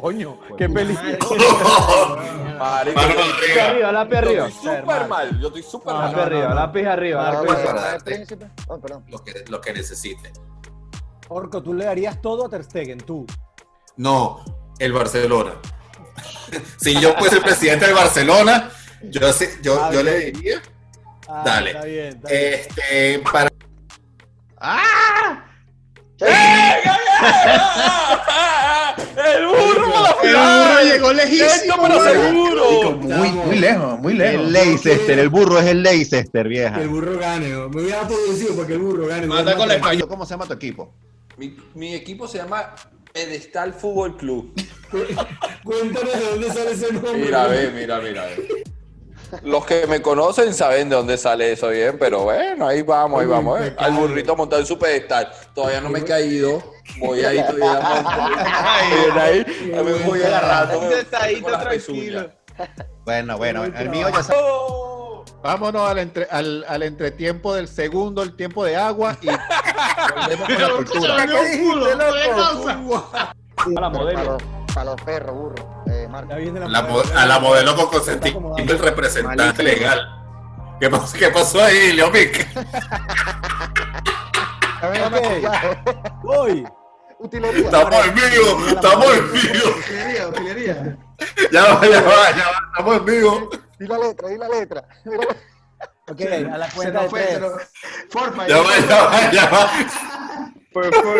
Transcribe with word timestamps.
Coño, 0.00 0.38
qué 0.56 0.68
peligro. 0.68 1.02
Marico, 2.58 3.00
Mano 3.00 3.20
arriba, 3.68 3.92
lápiz 3.92 4.12
yo 4.12 4.18
arriba. 4.18 4.46
estoy 4.48 4.76
súper 4.76 5.08
mal. 5.08 5.40
Yo 5.40 5.46
estoy 5.48 5.62
súper 5.62 5.94
mal. 5.94 6.14
arriba, 6.20 6.54
lápiz 6.54 6.86
arriba. 6.86 7.28
Ah, 7.28 7.32
lápiz 7.32 7.46
bueno, 7.46 7.70
arriba. 7.70 7.98
Oh. 8.68 8.80
Lo 9.08 9.24
que, 9.24 9.44
lo 9.48 9.60
que 9.60 9.72
necesite. 9.72 10.32
Orco, 11.28 11.62
tú 11.62 11.72
le 11.74 11.84
darías 11.86 12.20
todo 12.20 12.46
a 12.46 12.48
Ter 12.48 12.64
Stegen, 12.64 12.98
tú. 12.98 13.26
No, 13.96 14.42
el 14.78 14.92
Barcelona. 14.92 15.52
si 16.78 16.98
yo 17.00 17.14
fuese 17.14 17.36
el 17.36 17.42
presidente 17.42 17.86
del 17.86 17.94
Barcelona, 17.94 18.70
yo, 19.04 19.32
sí- 19.32 19.46
yo, 19.62 19.82
Ah, 19.82 19.90
yo 19.92 20.02
le 20.02 20.18
diría, 20.30 20.60
Ah, 21.28 21.42
Dale. 21.44 21.70
Está 21.70 21.84
bien, 21.84 22.06
está 22.08 22.28
bien. 22.28 22.54
este, 22.54 23.18
para 23.20 23.48
¡El 29.16 29.46
burro 29.46 29.96
a 29.96 30.00
la 30.02 30.10
El 30.10 30.28
final! 30.28 30.68
burro 30.68 30.92
llegó 30.92 31.12
lejísimo. 31.12 31.48
¡Esto, 31.48 31.74
pero 31.82 32.04
seguro! 32.04 32.90
Muy, 32.92 33.28
muy 33.30 33.56
lejos, 33.58 33.98
muy 34.00 34.14
lejos. 34.14 34.40
El 34.46 34.52
Leicester, 34.52 35.18
el 35.18 35.28
burro 35.28 35.58
es 35.58 35.66
el 35.66 35.82
Leicester, 35.82 36.48
vieja. 36.48 36.76
Que 36.76 36.82
el 36.82 36.88
burro 36.88 37.18
gane. 37.18 37.48
¿no? 37.48 37.68
Me 37.68 37.82
hubiera 37.82 38.06
producido 38.06 38.54
para 38.54 38.66
que 38.68 38.74
el 38.74 38.78
burro 38.80 39.06
gane. 39.06 39.26
Mata 39.26 39.56
con 39.56 39.68
la 39.68 39.74
española. 39.74 40.06
¿Cómo 40.08 40.24
se 40.24 40.30
llama 40.30 40.46
tu 40.46 40.54
equipo? 40.54 40.92
Mi, 41.36 41.56
mi 41.74 41.94
equipo 41.94 42.28
se 42.28 42.38
llama 42.38 42.74
Pedestal 43.12 43.72
Fútbol 43.74 44.16
Club. 44.16 44.52
Cuéntanos 45.64 46.12
de 46.12 46.24
dónde 46.30 46.52
sale 46.52 46.72
ese 46.72 46.92
nombre. 46.92 47.12
Mira, 47.14 47.46
ve, 47.46 47.70
mira, 47.74 48.00
mira. 48.00 48.24
ve. 48.24 48.64
Los 49.44 49.64
que 49.64 49.86
me 49.86 50.02
conocen 50.02 50.52
saben 50.54 50.88
de 50.88 50.96
dónde 50.96 51.16
sale 51.16 51.52
eso 51.52 51.68
bien, 51.68 51.96
pero 51.98 52.24
bueno, 52.24 52.66
ahí 52.66 52.82
vamos, 52.82 53.20
ahí 53.20 53.26
vamos. 53.26 53.60
¿eh? 53.60 53.74
Al 53.78 53.92
burrito 53.92 54.34
montado 54.34 54.60
en 54.60 54.66
su 54.66 54.78
pedestal. 54.78 55.30
Todavía 55.54 55.80
no 55.80 55.88
me 55.88 56.00
he 56.00 56.04
caído. 56.04 56.62
Voy 56.98 57.20
ahí 57.24 57.42
todavía. 57.46 58.04
ahí, 59.22 59.44
ahí 59.74 59.84
me 59.84 59.92
voy 60.04 60.22
agarrando. 60.22 60.80
tranquilo. 61.58 62.30
Bueno, 63.04 63.36
bueno, 63.38 63.64
el 63.64 63.88
mío 63.88 64.08
ya 64.10 64.22
sabe. 64.22 64.38
¡Oh! 64.42 65.24
Vámonos 65.42 65.88
al, 65.88 65.98
entre- 65.98 66.28
al, 66.30 66.64
al 66.68 66.82
entretiempo 66.82 67.54
del 67.54 67.66
segundo, 67.68 68.22
el 68.22 68.36
tiempo 68.36 68.62
de 68.64 68.76
agua 68.76 69.16
y 69.22 69.26
volvemos 69.26 70.48
con 70.48 70.60
la 70.60 70.70
cultura. 70.70 71.14
A 73.56 73.68
la 73.68 73.74
Para 73.74 73.88
modelo. 73.88 74.24
los, 74.24 74.42
para 74.74 74.84
los 74.84 75.00
perros, 75.02 75.34
burro. 75.34 75.82
Eh, 75.86 76.06
la 76.10 76.68
la, 76.68 76.82
mo- 76.82 77.02
a 77.16 77.26
la 77.26 77.38
modelo 77.38 77.74
con 77.74 77.86
consentimiento 77.86 78.54
del 78.74 78.78
representante 78.78 79.62
legal. 79.62 80.16
¿Qué 80.78 80.88
pasó, 80.90 81.16
qué 81.18 81.28
pasó 81.30 81.62
ahí, 81.62 81.92
Leomic? 81.92 82.46
A. 84.82 85.82
Voy. 86.22 86.64
Utilería. 87.22 87.64
Estamos 87.66 88.06
en 88.06 88.14
vivo, 88.14 88.66
estamos 88.66 89.14
en 89.14 89.32
vivo. 89.32 89.76
Utilería, 89.78 90.28
utilería. 90.28 90.98
Ya 91.52 91.62
va, 91.74 91.86
ya 91.86 92.00
va, 92.00 92.30
ya 92.30 92.46
va, 92.46 92.70
estamos 92.72 92.96
en 92.96 93.04
vivo. 93.04 93.50
Di 93.78 93.86
la 93.86 93.98
letra, 93.98 94.28
di 94.28 94.38
la 94.38 94.48
letra. 94.48 94.88
Ok, 96.08 96.20
a 96.22 96.58
la 96.58 96.68
cuenta 96.70 97.02
de 97.02 97.08
tres. 97.08 97.40
Ya 98.48 98.58
va, 98.62 98.78
ya 98.88 99.04
va, 99.04 99.32
ya 99.32 99.50
va. 99.50 99.70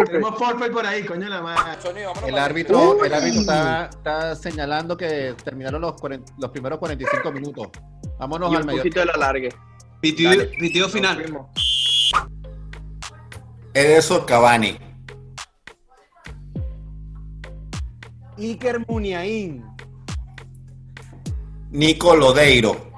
Tenemos 0.07 0.39
Fortnite 0.39 0.71
por 0.71 0.87
ahí, 0.87 1.05
coño 1.05 1.29
la 1.29 1.43
madre. 1.43 1.83
Sonido, 1.83 2.13
El 2.27 2.39
árbitro, 2.39 3.05
el 3.05 3.13
árbitro 3.13 3.41
está, 3.41 3.91
está 3.91 4.37
señalando 4.37 4.97
que 4.97 5.35
terminaron 5.45 5.83
los, 5.83 6.01
primeros 6.51 6.79
45 6.79 7.31
minutos. 7.33 7.69
Vámonos 8.19 8.53
Y 8.53 8.55
al 8.55 8.61
un 8.63 8.67
medio. 8.69 8.79
poquito 8.79 9.01
de 9.01 9.07
la 9.07 9.17
largue. 9.19 9.55
Pitido, 10.01 10.33
pitido 10.59 10.89
final. 10.89 11.47
Eso, 13.75 14.25
Cavani. 14.25 14.90
Iker 18.41 18.83
Muniain. 18.89 19.63
Nico 21.73 22.15
Lodeiro. 22.15 22.91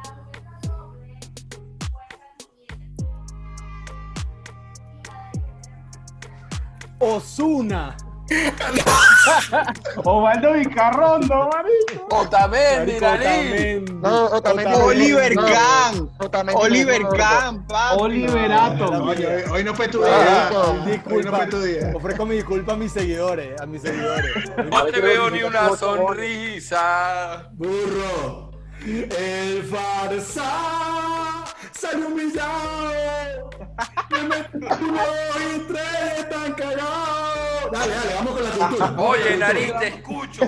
Osuna. 7.01 7.97
Osvaldo 10.05 10.53
Vicarrondo, 10.55 11.51
marico. 11.53 12.17
Otamendi. 12.17 12.97
Otamendi. 12.97 13.93
No, 13.93 14.25
Otamendi. 14.27 14.75
Oliver 14.75 15.35
No, 15.37 15.43
Kahn. 15.43 16.11
Otamendi. 16.19 16.61
Oliver. 16.63 17.03
Kahn, 17.17 17.67
papi. 17.67 18.01
Oliverato. 18.01 18.87
Hoy, 19.05 19.25
hoy 19.51 19.65
no 19.65 19.75
fue 19.75 19.89
tu 19.89 20.03
Ah, 20.05 20.09
día. 20.09 20.51
Hoy 20.59 20.77
no 20.79 20.85
Disculpa. 20.91 21.37
fue 21.37 21.47
tu 21.47 21.61
día. 21.63 21.93
Ofrezco 21.95 22.27
mi 22.27 22.35
disculpa 22.37 22.73
a 22.73 22.77
mis 22.77 22.93
seguidores, 22.93 23.61
a 23.61 23.67
mis 23.67 23.83
seguidores. 23.83 24.33
No 24.71 24.85
te 24.87 25.01
veo 25.01 25.31
ni 25.31 25.43
una 25.43 25.77
sonrisa. 25.77 27.49
Burro. 27.53 28.51
El 28.85 29.63
farsa 29.65 31.45
salió 31.71 32.09
humillado. 32.09 33.51
Me 34.11 34.23
metí 34.25 34.59
y 34.67 35.59
tres 35.69 36.29
tan 36.29 36.53
cagado. 36.55 37.42
Dale, 37.71 37.95
dale, 37.95 38.15
vamos 38.15 38.33
con 38.33 38.45
la 38.45 38.51
cultura. 38.51 38.95
Oye, 38.99 39.37
nariz, 39.37 39.73
te 39.79 39.89
escucho. 39.89 40.43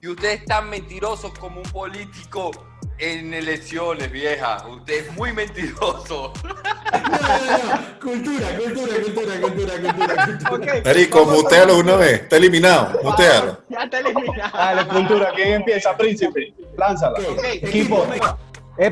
Y 0.00 0.08
ustedes 0.08 0.40
están 0.40 0.68
mentirosos 0.68 1.32
como 1.38 1.60
un 1.60 1.70
político 1.70 2.50
en 2.98 3.32
elecciones, 3.32 4.10
vieja. 4.10 4.64
Usted 4.68 5.06
es 5.06 5.16
muy 5.16 5.32
mentiroso. 5.32 6.32
No, 6.42 7.00
no, 7.00 7.58
no. 7.58 8.00
Cultura, 8.00 8.48
cultura, 8.56 9.02
cultura, 9.02 9.40
cultura, 9.40 9.80
cultura, 9.80 10.26
cultura. 10.26 10.76
Erico, 10.90 11.24
mutealo 11.24 11.78
una 11.78 11.96
vez. 11.96 12.22
Está 12.22 12.36
eliminado. 12.36 13.00
Mutealo. 13.02 13.62
Ya 13.68 13.84
está 13.84 13.98
eliminado. 14.00 14.58
Dale, 14.58 14.86
cultura, 14.88 15.32
¿quién 15.34 15.52
empieza? 15.54 15.96
Príncipe, 15.96 16.54
lánzala. 16.76 17.18
Equipo. 17.54 18.06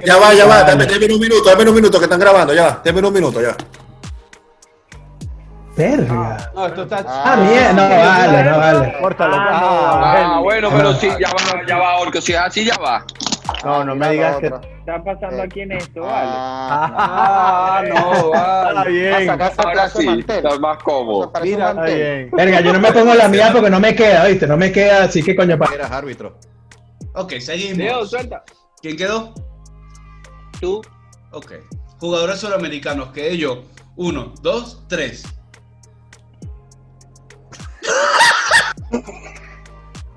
Ya 0.05 0.17
va, 0.17 0.33
ya 0.33 0.47
va. 0.47 0.63
Dame, 0.63 0.87
dame 0.87 1.07
un 1.13 1.21
minuto, 1.21 1.45
dame 1.45 1.69
un 1.69 1.75
minuto 1.75 1.99
que 1.99 2.05
están 2.05 2.21
grabando. 2.21 2.55
Ya, 2.55 2.81
dame 2.83 3.07
un 3.07 3.13
minuto, 3.13 3.43
ya. 3.43 3.57
Verga. 5.77 6.51
No, 6.55 6.67
esto 6.67 6.83
está. 6.83 7.05
Ah, 7.07 7.37
bien, 7.41 7.75
no 7.77 7.83
vale, 7.89 8.45
no 8.45 8.59
vale. 8.59 8.95
Córtalo. 9.01 9.37
Ah, 9.39 10.41
bueno, 10.43 10.69
pero 10.71 10.93
sí, 10.95 11.09
ya 11.19 11.31
va, 11.31 11.67
ya 11.67 11.79
va, 11.79 11.99
Orco. 12.01 12.21
Si 12.21 12.33
es 12.33 12.39
así, 12.39 12.65
ya 12.65 12.77
va. 12.77 13.05
No, 13.65 13.85
no 13.85 13.95
me 13.97 14.11
digas 14.11 14.37
que. 14.37 14.47
está 14.47 15.03
pasando 15.05 15.43
aquí 15.43 15.61
en 15.63 15.73
esto, 15.73 16.03
Ah, 16.05 16.93
Ah, 16.95 17.83
no, 17.89 18.13
Está 18.35 18.73
vale. 18.75 18.91
bien. 18.91 19.15
a 19.15 19.27
sacar 19.51 19.53
Ahora 19.67 19.89
sí, 19.89 20.07
mantel. 20.07 20.37
está 20.47 20.59
más 20.59 20.83
cómodo. 20.83 21.33
Mira, 21.43 21.71
está 21.71 21.83
bien. 21.85 22.31
Verga, 22.33 22.61
yo 22.61 22.73
no 22.73 22.79
me 22.81 22.93
pongo 22.93 23.15
la 23.15 23.29
mía 23.29 23.51
porque 23.53 23.71
no 23.71 23.81
me 23.81 23.95
queda, 23.95 24.27
¿viste? 24.27 24.47
No 24.47 24.57
me 24.57 24.71
queda, 24.73 25.05
así 25.05 25.23
que 25.23 25.35
coño, 25.35 25.59
pa. 25.59 25.73
Eras 25.75 25.91
árbitro. 25.91 26.39
Ok, 27.15 27.33
Leo, 27.33 27.41
seguimos. 27.41 28.11
suelta. 28.11 28.43
¿Quién 28.81 28.97
quedó? 28.97 29.33
Tú. 30.61 30.81
Ok. 31.33 31.53
Jugadores 32.01 32.41
suramericanos, 32.41 33.09
quedé 33.13 33.37
yo. 33.39 33.63
Uno, 33.97 34.33
dos, 34.43 34.83
tres. 34.89 35.25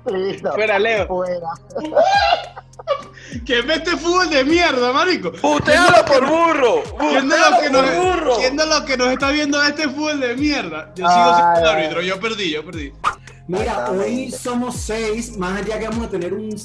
Listo. 0.06 0.52
Fuera, 0.52 0.78
Leo. 0.78 1.06
Fuera. 1.06 1.48
¿Quién 3.44 3.66
ve 3.66 3.74
este 3.74 3.96
fútbol 3.96 4.30
de 4.30 4.44
mierda, 4.44 4.92
marico? 4.92 5.32
¡Putealo 5.32 6.04
por 6.04 6.26
burro! 6.26 6.82
¿Quién 6.98 7.28
de, 7.28 7.36
¡Putealo 7.36 7.50
los 7.50 7.60
que 7.60 7.70
por 7.70 7.84
nos, 7.84 7.96
burro! 7.96 8.36
¿Quién 8.36 8.56
de 8.56 8.66
los 8.66 8.80
que 8.82 8.92
está 9.12 9.30
viendo 9.30 9.62
este 9.62 9.88
fútbol 9.88 10.20
de 10.20 10.36
mierda? 10.36 10.92
Yo 10.94 11.08
sigo 11.08 11.36
siendo 11.36 11.58
el 11.58 11.66
árbitro, 11.66 12.02
yo 12.02 12.20
perdí, 12.20 12.50
yo 12.52 12.64
perdí. 12.64 12.92
Mira, 13.48 13.90
hoy 13.90 14.30
somos 14.30 14.76
seis, 14.76 15.36
más 15.36 15.60
allá 15.60 15.78
que 15.78 15.88
vamos 15.88 16.06
a 16.06 16.10
tener 16.10 16.34
un, 16.34 16.56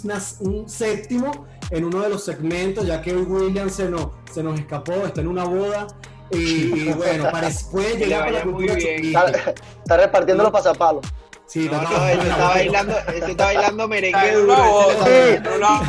séptimo 0.67 1.47
en 1.69 1.85
uno 1.85 2.01
de 2.01 2.09
los 2.09 2.23
segmentos, 2.23 2.85
ya 2.85 3.01
que 3.01 3.13
hoy 3.15 3.23
William 3.23 3.69
se 3.69 3.87
nos, 3.89 4.07
se 4.31 4.41
nos 4.41 4.59
escapó, 4.59 4.93
está 5.05 5.21
en 5.21 5.27
una 5.27 5.43
boda. 5.43 5.87
Y, 6.31 6.37
y 6.37 6.93
bueno, 6.93 7.25
parece, 7.31 7.65
puede 7.71 7.97
Le 7.97 8.05
llegar 8.05 8.27
a 8.29 8.31
la 8.31 8.43
cultura 8.43 8.75
bien. 8.75 8.97
choquista. 8.97 9.25
Está, 9.25 9.49
está 9.51 9.97
repartiendo 9.97 10.43
los 10.43 10.51
pasapalos. 10.51 11.05
Sí, 11.51 11.67
No, 11.69 11.81
está- 11.81 11.89
no, 11.97 12.07
este 12.07 12.29
está 12.29 12.47
bailando, 12.47 12.97
este 12.99 13.31
está 13.31 13.43
bailando 13.45 13.87
merengue 13.89 14.29
En 14.29 14.35
duro. 14.35 14.91
está- 14.91 15.57
no, 15.59 15.59
no. 15.59 15.81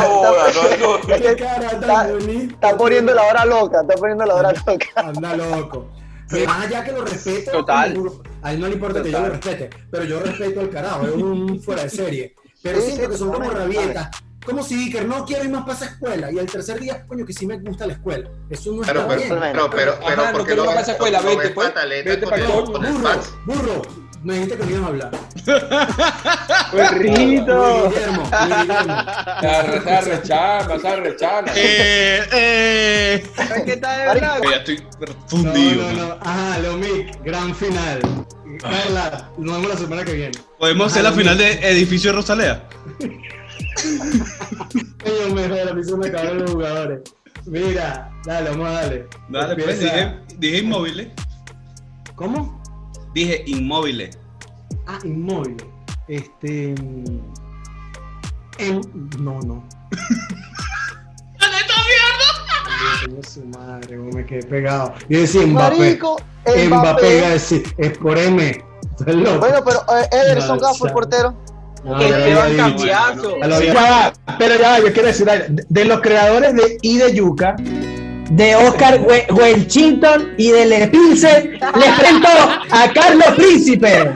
Poniendo 2.76 3.14
la 3.14 3.23
hora 3.23 3.44
loca, 3.44 3.81
está 3.82 3.94
poniendo 3.94 4.25
la 4.26 4.35
hora 4.35 4.53
loca. 4.67 4.87
Anda 4.97 5.37
loco. 5.37 5.88
Pero 6.29 6.47
más 6.47 6.67
allá 6.67 6.85
que 6.85 6.93
lo 6.93 7.05
respeto, 7.05 7.50
Total. 7.53 7.97
a 8.43 8.53
él 8.53 8.61
no 8.61 8.67
le 8.67 8.73
importa 8.75 9.03
que 9.03 9.11
yo 9.11 9.20
lo 9.20 9.29
respete, 9.29 9.70
pero 9.91 10.05
yo 10.05 10.20
respeto 10.20 10.61
al 10.61 10.70
carajo, 10.70 11.06
es 11.06 11.14
un 11.14 11.61
fuera 11.62 11.82
de 11.85 11.91
serie. 11.91 12.35
Pero 12.62 12.81
Sí, 12.81 12.87
siento 12.87 13.05
sí, 13.05 13.11
que 13.12 13.19
son 13.19 13.32
como 13.32 13.50
rabietas. 13.50 14.09
Como 14.44 14.62
si 14.64 14.75
Iker 14.87 15.06
no 15.06 15.25
quiere 15.25 15.44
ir 15.44 15.50
más 15.50 15.62
para 15.62 15.75
esa 15.75 15.85
escuela 15.85 16.32
y 16.32 16.38
el 16.38 16.50
tercer 16.50 16.81
día, 16.81 17.06
coño, 17.06 17.25
que 17.25 17.32
sí 17.32 17.47
me 17.47 17.59
gusta 17.59 17.87
la 17.87 17.93
escuela. 17.93 18.29
Eso 18.50 18.73
no 18.73 18.82
Pero, 18.82 19.03
está 19.03 19.14
pero, 19.14 19.20
bien. 19.20 19.29
pero, 19.53 19.70
pero, 19.70 19.70
pero, 19.70 19.93
Ajá, 20.20 20.32
no 20.32 20.38
¿por 20.38 20.41
qué 20.41 20.47
quiero 20.47 20.64
para 20.64 20.81
esa 20.81 20.93
escuela, 20.93 21.20
vete, 21.20 21.50
pues. 21.50 21.73
Vete 22.05 22.26
para 22.26 22.37
el- 22.43 22.47
burro, 22.50 22.81
burro, 23.47 23.82
Me 24.22 24.34
dijiste 24.34 24.56
que 24.56 24.64
no 24.64 24.70
ibas 24.70 24.82
a 24.82 24.86
hablar. 24.86 25.10
Perrito. 26.72 27.90
Guillermo, 27.90 28.30
Guillermo. 28.30 29.82
Se 29.82 29.90
arrechando, 29.92 30.78
se 30.80 30.88
arrechando. 30.88 31.52
Eh, 31.56 32.22
eh. 32.32 33.26
¿Sabes 33.36 33.62
qué 33.64 33.76
verdad? 33.76 34.40
Ya 34.48 34.56
estoy 34.56 34.76
No, 35.00 35.28
fundido. 35.28 35.92
no, 35.92 36.06
no. 36.08 36.19
Ajá, 36.20 36.58
Leomic, 36.60 37.22
gran 37.24 37.54
final. 37.54 38.00
Carla, 38.60 39.28
nos 39.38 39.54
vemos 39.56 39.69
la 39.70 39.76
semana 39.76 40.04
que 40.04 40.12
viene. 40.12 40.38
Podemos 40.58 40.92
hacer 40.92 41.02
la 41.02 41.12
final 41.12 41.36
de 41.36 41.52
Edificio 41.70 42.10
de 42.10 42.16
Rosalea. 42.16 42.62
Ellos 45.04 45.32
me 45.34 45.48
jodan, 45.48 45.68
a 45.68 45.72
mí 45.75 45.82
se 45.84 45.96
me 45.96 46.06
acabaron 46.08 46.38
los 46.42 46.50
jugadores. 46.52 47.00
Mira, 47.46 48.08
dale, 48.25 48.50
vamos 48.50 48.68
a 48.68 48.72
darle. 48.72 49.06
Dale, 49.30 49.54
pues 49.56 49.68
Empieza- 49.82 49.94
dije, 49.96 50.14
dije 50.38 50.58
inmóviles. 50.58 51.08
¿Cómo? 52.14 52.62
Dije 53.14 53.43
inmóviles. 53.47 54.19
Ah, 54.87 54.99
inmóvil. 55.05 55.56
Este. 56.09 56.75
mm, 56.81 57.20
em- 58.59 58.81
no, 59.20 59.38
no. 59.41 59.62
Coño, 63.05 63.23
su 63.23 63.44
madre, 63.47 63.97
cómo 63.97 64.11
me 64.12 64.25
quedé 64.26 64.43
pegado. 64.44 64.94
Yo 65.09 65.20
decía 65.20 65.47
Mbappé. 65.47 65.79
Marico, 65.79 66.17
Mbappé 66.47 66.64
iba 66.67 66.76
a 66.76 66.81
Mbappé. 66.81 67.29
decir, 67.31 67.75
es 67.79 67.99
por 67.99 68.19
M. 68.19 68.64
Bueno, 69.05 69.59
pero 69.64 69.81
eh, 69.99 70.09
Ederson 70.12 70.59
No, 70.59 70.62
Gafo, 70.62 70.87
el 70.87 70.93
portero. 70.93 71.35
No, 71.85 72.00
Esteban. 72.00 72.56
Cambiazo. 72.56 73.35
Pero 74.38 74.55
ya 74.59 74.79
yo 74.79 74.93
quiero 74.93 75.09
decir 75.09 75.26
De 75.69 75.85
los 75.85 76.00
creadores 76.00 76.55
de 76.55 76.79
I 76.82 76.99
de 76.99 77.14
Yuca, 77.14 77.56
de 78.30 78.56
Oscar 78.56 79.00
We- 79.02 79.26
Wellington 79.30 80.34
y 80.36 80.50
de 80.50 80.66
Le 80.66 80.88
Pilsen, 80.88 81.52
les 81.52 81.90
presento 81.98 82.28
a 82.70 82.88
Carlos 82.92 83.26
Príncipe. 83.36 84.00
Ok, 84.02 84.14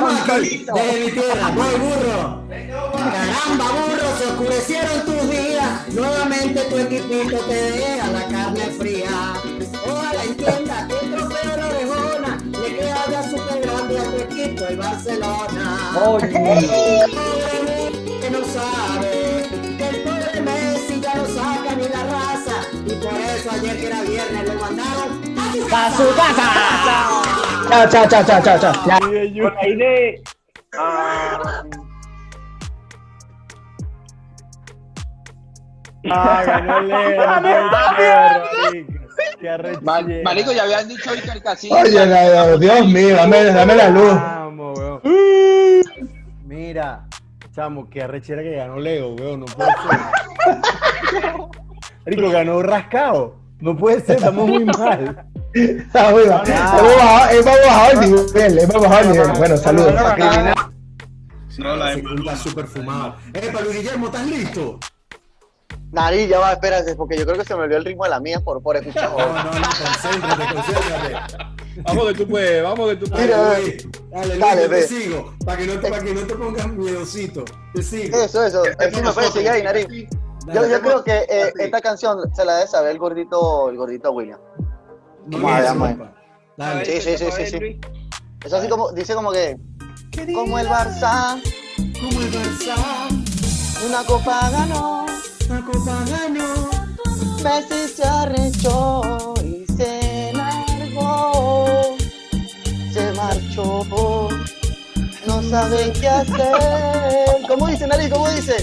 vamos. 0.00 0.26
Desde 0.26 1.04
mi 1.04 1.10
tierra, 1.12 1.50
voy 1.54 1.74
burro. 1.80 2.44
Caramba, 2.92 3.64
burro, 3.72 4.08
se 4.18 4.24
oscurecieron 4.26 5.04
tus 5.04 5.30
días. 5.30 5.88
Nuevamente 5.92 6.60
tu 6.62 6.76
equipito 6.78 7.38
te 7.48 7.54
deja 7.54 8.06
la 8.08 8.24
carne 8.26 8.64
fría. 8.78 9.10
Ojalá 9.86 10.24
entienda 10.24 10.88
que 10.88 10.94
el 11.06 11.12
trofeo 11.14 11.56
de 11.56 11.64
orejona 11.64 12.38
le 12.62 12.68
queda 12.76 13.02
ya 13.10 13.22
súper 13.22 13.60
grande 13.62 13.94
a 13.98 14.02
tu 14.04 14.16
equipo, 14.16 14.64
el 14.68 14.76
Barcelona. 14.76 15.64
Pobre 15.94 16.28
que 16.28 16.38
no 18.30 18.40
sabe 18.44 18.97
eso 23.48 23.56
ayer 23.56 23.76
que 23.80 23.86
era 23.86 24.02
viernes 24.02 24.48
lo 24.48 24.54
mandaron 24.60 25.38
a 25.38 25.52
su 25.52 25.74
A 25.74 25.90
su 25.90 26.16
casa. 26.16 26.48
Chao, 27.68 27.88
chao, 27.88 28.08
chao, 28.08 28.24
chao, 28.24 28.42
chao, 28.42 28.58
chao. 28.58 28.72
Ya. 28.86 28.98
Por 29.42 29.58
ahí 29.58 29.76
de. 29.76 30.22
Ah, 30.78 31.62
Ah, 36.10 36.42
ganó 36.46 36.80
Leo. 36.80 37.20
marico. 40.22 40.52
Ya 40.52 40.62
habían 40.62 40.88
dicho 40.88 41.10
hoy 41.10 41.20
que 41.20 41.30
el 41.30 41.42
casino. 41.42 41.76
Oye, 41.76 42.06
no, 42.06 42.56
Dios 42.58 42.86
mío, 42.86 43.16
dame, 43.16 43.44
dame 43.44 43.74
la 43.76 43.88
luz. 43.90 44.14
Vamos, 44.14 44.78
weón. 44.78 45.00
Mira, 46.46 47.06
chamo, 47.54 47.88
qué 47.90 48.02
arrechera 48.02 48.42
que 48.42 48.52
ganó 48.56 48.78
Leo, 48.78 49.10
weón. 49.14 49.40
No 49.40 49.46
puede 49.46 49.70
ser. 51.10 51.32
Marico, 52.08 52.30
ganó 52.30 52.62
rascado. 52.62 53.36
No 53.60 53.76
puede 53.76 54.00
ser, 54.00 54.16
estamos 54.16 54.48
muy 54.48 54.64
mal. 54.78 55.26
Está 55.52 56.10
muy 56.10 56.24
bajo. 56.24 56.44
Hemos 56.46 56.96
bajado, 56.96 57.30
hemos 57.32 57.44
bajado 57.66 57.90
el 57.90 58.10
nivel, 58.10 58.58
hemos 58.58 58.80
bajado 58.82 59.00
el 59.00 59.12
nivel. 59.12 59.32
Bueno, 59.38 59.56
saludos. 59.56 59.94
No, 61.58 61.76
la 61.76 61.96
de 61.96 62.00
Está 62.00 62.36
súper 62.36 62.66
fumado. 62.66 63.16
Epa, 63.34 63.60
Luis 63.60 63.76
Guillermo, 63.78 64.06
¿estás 64.06 64.26
listo? 64.26 64.78
Nariz, 65.90 66.28
ya 66.28 66.38
va, 66.38 66.52
espérate, 66.52 66.94
porque 66.94 67.16
yo 67.18 67.24
creo 67.24 67.36
que 67.38 67.44
se 67.44 67.54
me 67.56 67.62
olvidó 67.62 67.78
el 67.78 67.84
ritmo 67.84 68.04
de 68.04 68.10
la 68.10 68.20
mía 68.20 68.40
por, 68.40 68.62
por 68.62 68.76
escuchar. 68.76 69.10
No, 69.10 69.18
no, 69.18 69.42
no, 69.42 69.52
concéntrate, 69.52 70.54
concéntrate. 70.54 71.36
Vamos 71.82 72.06
que 72.08 72.14
tú 72.14 72.28
puedes, 72.28 72.62
vamos 72.62 72.90
que 72.90 72.96
tú 72.96 73.06
Dale, 73.06 73.22
Mira, 73.24 73.58
Luis, 73.58 73.88
dale, 74.10 74.38
Dale, 74.38 74.62
yo 74.62 74.68
te 74.68 74.74
ve. 74.74 74.82
sigo, 74.82 75.34
para 75.44 75.58
que, 75.58 75.66
no 75.66 75.80
te, 75.80 75.90
para 75.90 76.04
que 76.04 76.14
no 76.14 76.20
te 76.20 76.34
pongas 76.34 76.68
miedosito. 76.68 77.44
Te 77.74 77.82
sigo. 77.82 78.18
Eso, 78.18 78.44
eso. 78.44 78.64
Eh, 78.66 78.76
sí 78.92 79.02
me 79.02 79.12
puedes 79.12 79.32
seguir 79.32 79.48
ahí, 79.48 79.62
Nariz. 79.62 79.86
Yo, 80.52 80.66
yo 80.66 80.80
creo 80.80 81.04
que 81.04 81.26
eh, 81.28 81.52
esta 81.58 81.80
canción 81.80 82.18
se 82.34 82.44
la 82.44 82.56
debe 82.56 82.68
saber 82.68 82.92
el 82.92 82.98
gordito, 82.98 83.68
el 83.70 83.76
gordito 83.76 84.12
William. 84.12 84.40
No. 85.26 86.10
Dale. 86.56 86.84
Sí, 86.84 87.00
sí, 87.00 87.18
sí, 87.18 87.26
sí, 87.30 87.46
sí. 87.46 87.80
Es 88.44 88.52
así 88.52 88.68
como, 88.68 88.90
dice 88.92 89.14
como 89.14 89.30
que, 89.30 89.56
como 90.34 90.58
el 90.58 90.68
Barça, 90.68 91.40
Como 91.76 92.20
el 92.20 92.32
Barça, 92.32 92.76
una 93.86 94.04
copa 94.04 94.50
ganó, 94.50 95.06
la 95.48 95.60
copa 95.60 96.04
ganó. 96.08 96.70
Messi 97.42 97.88
se 97.94 98.04
arrechó 98.04 99.34
y 99.44 99.64
se 99.76 100.32
largó, 100.32 101.96
se 102.92 103.12
marchó, 103.12 104.28
no 105.26 105.42
sabe 105.42 105.92
qué 106.00 106.08
hacer. 106.08 107.46
¿Cómo 107.46 107.68
dice, 107.68 107.86
Nariz? 107.86 108.10
¿Cómo 108.10 108.28
dice? 108.30 108.56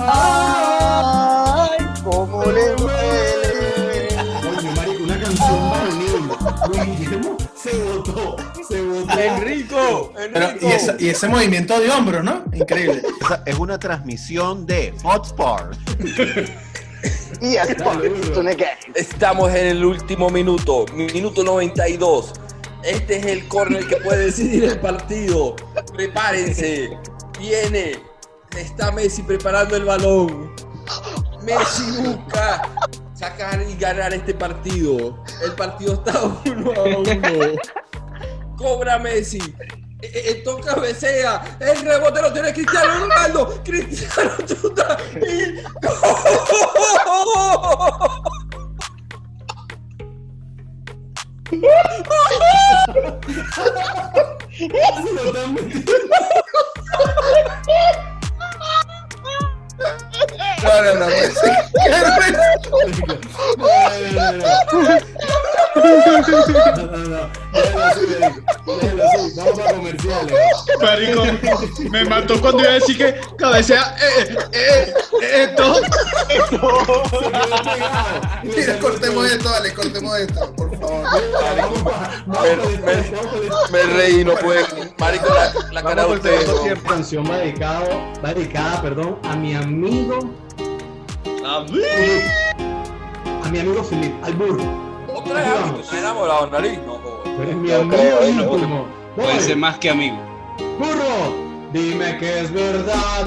Ay, 0.00 1.78
cómo 2.04 2.44
le 2.46 2.68
duele. 2.76 4.08
Oye, 4.48 4.70
marico, 4.76 5.02
una 5.04 5.20
canción 5.20 5.70
varonil. 5.70 6.28
Luis 6.68 6.98
Guillermo 6.98 7.36
se 7.54 7.82
votó, 7.82 8.36
se 8.68 8.80
votó. 8.82 9.18
Enrico, 9.18 10.12
Pero, 10.32 10.48
y, 10.60 10.66
esa- 10.66 10.96
y 10.98 11.08
ese 11.08 11.28
movimiento 11.28 11.78
de 11.80 11.90
hombros, 11.90 12.22
¿no? 12.24 12.44
Increíble. 12.52 13.02
Esa 13.20 13.42
es 13.46 13.58
una 13.58 13.78
transmisión 13.78 14.66
de 14.66 14.94
Hotspot. 15.02 15.76
Y 17.40 17.56
burro. 17.78 18.42
Estamos 18.94 19.50
en 19.54 19.66
el 19.66 19.84
último 19.84 20.30
minuto, 20.30 20.84
minuto 20.94 21.44
92. 21.44 22.32
Este 22.84 23.16
es 23.18 23.26
el 23.26 23.46
corner 23.48 23.86
que 23.86 23.96
puede 23.96 24.26
decidir 24.26 24.64
el 24.64 24.78
partido. 24.80 25.54
Prepárense. 25.94 26.90
Viene. 27.38 28.07
Está 28.56 28.90
Messi 28.92 29.22
preparando 29.22 29.76
el 29.76 29.84
balón. 29.84 30.54
Messi 31.42 31.90
busca 32.02 32.62
sacar 33.14 33.62
y 33.62 33.76
ganar 33.76 34.14
este 34.14 34.34
partido. 34.34 35.22
El 35.42 35.52
partido 35.52 35.94
está 35.94 36.22
uno 36.46 36.72
a 36.72 36.82
uno. 36.84 37.60
Cobra 38.56 38.98
Messi. 38.98 39.38
Eh, 40.00 40.10
eh, 40.12 40.42
toca 40.44 40.76
Besea. 40.76 41.58
El 41.58 41.80
rebote 41.82 42.22
lo 42.22 42.32
tiene 42.32 42.52
Cristiano 42.52 43.00
Ronaldo. 43.00 43.62
Cristiano 43.64 44.32
chuta. 44.46 44.96
Y... 45.16 45.58
No, 66.76 66.86
no, 66.86 66.98
no. 66.98 67.30
Así. 67.84 68.06
Vamos 69.36 69.58
a 69.58 69.74
comerciales. 69.74 70.34
Marico, 70.82 71.24
me 71.90 72.04
mató 72.04 72.40
cuando 72.40 72.60
iba 72.62 72.70
a 72.70 72.74
decir 72.74 72.98
que 72.98 73.20
cabecea 73.36 73.96
eh, 74.00 74.36
eh, 74.52 74.94
eh, 75.22 75.44
esto. 75.44 75.80
Quedó 76.28 77.02
pegado. 77.20 77.62
Mira, 78.44 78.78
cortemos 78.78 79.30
esto, 79.30 79.48
dale, 79.50 79.74
cortemos 79.74 80.18
esto, 80.18 80.52
por 80.54 80.78
favor. 80.78 81.08
Me- 83.70 83.82
reí, 83.82 84.24
no 84.24 84.34
puede. 84.36 84.64
Marico, 84.98 85.28
la, 85.32 85.52
la 85.72 85.82
cara 85.82 86.06
de 86.06 86.46
¿no? 86.46 86.60
tiempo. 86.62 86.88
canción 86.88 87.30
va 87.30 87.38
dedicada, 88.34 88.82
perdón, 88.82 89.18
a 89.24 89.36
mi 89.36 89.54
amigo, 89.54 90.18
A 91.46 91.60
mí. 91.60 91.68
Filip. 91.96 92.47
A 93.48 93.50
mi 93.50 93.60
amigo 93.60 93.82
Filip, 93.82 94.12
al 94.22 94.34
burro. 94.34 94.62
Otra 95.14 95.34
vez, 95.34 95.80
¿estás 95.80 95.98
enamorado, 96.00 96.50
nariz? 96.50 96.78
No, 96.84 97.42
eres 97.42 97.56
mi 97.56 97.72
amigo 97.72 97.96
creo, 97.96 98.22
¿eh? 98.22 98.84
Puede 99.16 99.40
ser 99.40 99.56
más 99.56 99.78
que 99.78 99.88
amigo. 99.88 100.18
Burro, 100.78 101.34
dime 101.72 102.18
que 102.18 102.40
es 102.40 102.52
verdad. 102.52 103.26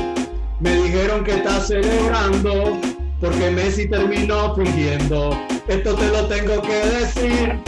Me 0.60 0.76
dijeron 0.76 1.24
que 1.24 1.32
estás 1.32 1.68
celebrando 1.68 2.78
porque 3.20 3.50
Messi 3.50 3.90
terminó 3.90 4.56
fingiendo. 4.56 5.36
Esto 5.68 5.96
te 5.96 6.08
lo 6.10 6.28
tengo 6.28 6.62
que 6.62 6.86
decir. 7.00 7.60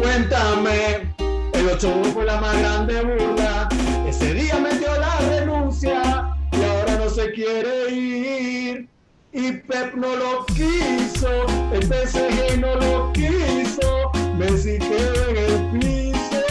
Cuéntame, 0.00 1.12
el 1.54 1.68
8 1.74 2.02
fue 2.14 2.24
la 2.24 2.40
más 2.40 2.56
grande 2.56 3.02
burla. 3.02 3.68
Ese 4.06 4.32
día 4.32 4.60
metió 4.60 4.96
la 4.96 5.16
renuncia 5.28 6.36
y 6.52 6.62
ahora 6.62 6.98
no 6.98 7.10
se 7.10 7.32
quiere 7.32 7.90
ir. 7.90 8.91
Y 9.34 9.50
Pep 9.52 9.94
no 9.94 10.14
lo 10.14 10.44
quiso, 10.44 11.46
el 11.72 11.82
PSG 11.84 12.58
no 12.58 12.74
lo 12.76 13.12
quiso, 13.14 14.12
Messi 14.36 14.78
quedó 14.78 15.28
en 15.30 15.36
el 15.38 15.80
piso. 15.80 16.42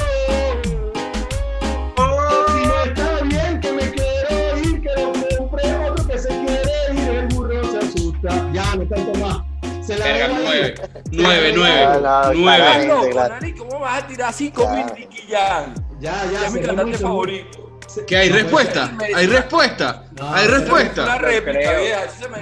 Oh. 1.97 2.45
Si 2.47 2.67
no 2.67 2.83
está 2.83 3.21
bien, 3.21 3.59
que 3.59 3.71
me 3.71 3.91
quiero 3.91 4.57
ir, 4.57 4.81
que 4.81 4.89
lo 4.99 5.13
compré 5.37 5.75
otro 5.75 6.07
que 6.07 6.17
se 6.17 6.29
quiere 6.29 6.71
ir, 6.93 7.09
el 7.09 7.27
burro 7.27 7.63
se 7.71 7.77
asusta. 7.77 8.51
Ya, 8.51 8.75
no 8.75 8.87
tanto 8.87 9.13
más. 9.19 9.85
Se 9.85 9.99
la 9.99 10.05
Verga, 10.05 10.27
9, 10.41 10.75
9, 11.11 11.53
9, 11.55 12.31
9. 12.35 13.55
¿Cómo 13.59 13.79
vas 13.81 14.03
a 14.03 14.07
tirar 14.07 14.33
5 14.33 14.69
mil, 14.69 14.85
Nicky 14.97 15.27
Jan? 15.29 15.90
Ya, 16.01 16.25
Ya 16.25 16.31
ya, 16.31 16.47
es 16.47 16.53
mi 16.53 16.61
cantante 16.61 16.97
favorito. 16.97 17.67
¿Qué 18.07 18.17
hay 18.17 18.29
respuesta? 18.29 18.91
¿Hay 19.15 19.27
respuesta? 19.27 20.05
¿Hay 20.21 20.47
Una 20.47 20.57
respuesta? 20.57 21.17
réplica, 21.19 21.73
vieja. 21.79 22.03
eso 22.05 22.13
se 22.21 22.29
me- 22.29 22.37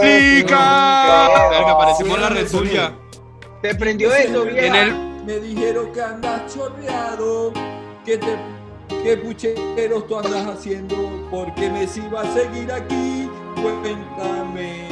¡Réplica! 0.00 1.28
Verga, 1.50 1.78
parecemos 1.78 2.18
la 2.20 2.28
ya. 2.72 2.92
Te 3.62 3.74
prendió 3.74 4.12
eso, 4.14 4.42
En 4.46 4.54
vieja. 4.54 4.82
el 4.82 4.94
Me 5.24 5.38
dijeron 5.38 5.92
que 5.92 6.02
andas 6.02 6.54
chorreado, 6.54 7.52
que 8.04 8.18
te 8.18 8.36
que 9.04 9.16
pucheros 9.18 10.06
tú 10.08 10.18
andas 10.18 10.46
haciendo, 10.58 10.96
porque 11.30 11.70
Messi 11.70 12.00
va 12.12 12.22
a 12.22 12.34
seguir 12.34 12.72
aquí. 12.72 13.30
Cuéntame, 13.54 14.88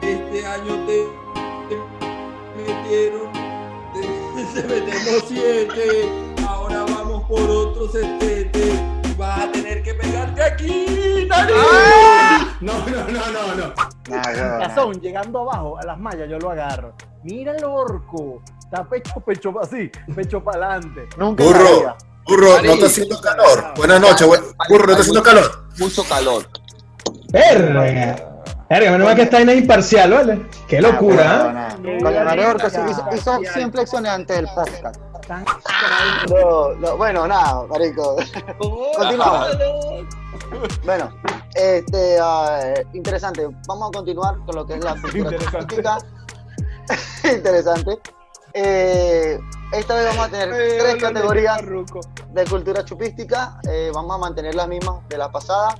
este 0.00 0.46
año 0.46 0.86
te, 0.86 1.04
te 1.68 1.76
metieron, 2.62 3.30
te- 3.92 4.46
se 4.54 4.62
metemos 4.66 5.24
siete, 5.28 6.08
por 7.28 7.40
otro 7.42 7.88
setete, 7.90 8.72
y 9.04 9.14
vas 9.14 9.40
a 9.44 9.52
tener 9.52 9.82
que 9.82 9.94
pegarte 9.94 10.42
aquí, 10.42 11.26
Nani. 11.28 11.52
No, 12.60 12.72
no, 12.86 13.08
no, 13.08 13.20
no, 13.32 13.54
no. 13.54 14.58
Razón, 14.58 15.00
llegando 15.00 15.40
abajo 15.40 15.78
a 15.78 15.84
las 15.84 15.98
mallas, 15.98 16.28
yo 16.28 16.38
lo 16.38 16.50
agarro. 16.50 16.94
Mira 17.24 17.52
el 17.56 17.64
orco. 17.64 18.42
Está 18.64 18.84
pecho, 18.84 19.20
pecho 19.24 19.54
así, 19.60 19.90
pecho 20.14 20.42
para 20.42 20.66
adelante. 20.74 21.08
Nunca 21.16 21.44
la 21.44 21.50
Burro, 21.50 21.96
burro, 22.26 22.62
no 22.62 22.72
está 22.72 22.86
haciendo 22.86 23.20
calor. 23.20 23.64
Buenas 23.76 24.00
noches, 24.00 24.26
buen- 24.26 24.42
burro, 24.68 24.86
no 24.86 24.92
está 24.92 25.02
haciendo 25.02 25.22
calor. 25.22 25.68
Mucho 25.78 26.04
calor. 26.04 26.46
Verga. 27.30 28.16
Verga, 28.68 28.90
menos 28.90 29.06
mal 29.06 29.14
que 29.14 29.22
está 29.22 29.40
en 29.40 29.50
imparcial, 29.50 30.10
¿vale? 30.10 30.46
Qué 30.66 30.80
locura, 30.80 31.22
¿eh? 31.22 31.52
Nah, 31.52 31.76
nah. 31.78 31.98
Coño, 32.02 32.24
Mario 32.24 32.48
Orco 32.50 32.68
sí 32.68 32.78
hizo, 32.90 33.04
hizo 33.14 33.38
100 33.52 33.72
flexiones 33.72 34.10
antes 34.10 34.36
del 34.36 34.46
podcast. 34.48 34.96
No, 36.28 36.72
no, 36.74 36.96
bueno, 36.96 37.26
nada, 37.26 37.66
marico. 37.66 38.16
Continuamos. 38.96 39.58
Bueno, 40.84 41.10
este, 41.54 42.18
ah, 42.20 42.74
interesante. 42.92 43.48
Vamos 43.66 43.88
a 43.88 43.98
continuar 43.98 44.38
con 44.44 44.54
lo 44.54 44.66
que 44.66 44.74
es 44.74 44.84
la 44.84 45.00
cultura 45.00 45.38
chupística. 45.38 45.98
interesante. 47.34 47.98
Eh, 48.52 49.38
esta 49.72 49.94
vez 49.94 50.06
vamos 50.06 50.26
a 50.26 50.30
tener 50.30 50.48
tres 50.78 50.96
categorías 50.96 51.60
de 52.32 52.44
cultura 52.44 52.84
chupística. 52.84 53.60
Eh, 53.68 53.90
vamos 53.92 54.14
a 54.14 54.18
mantener 54.18 54.54
las 54.54 54.68
mismas 54.68 55.06
de 55.08 55.18
la 55.18 55.30
pasada. 55.30 55.74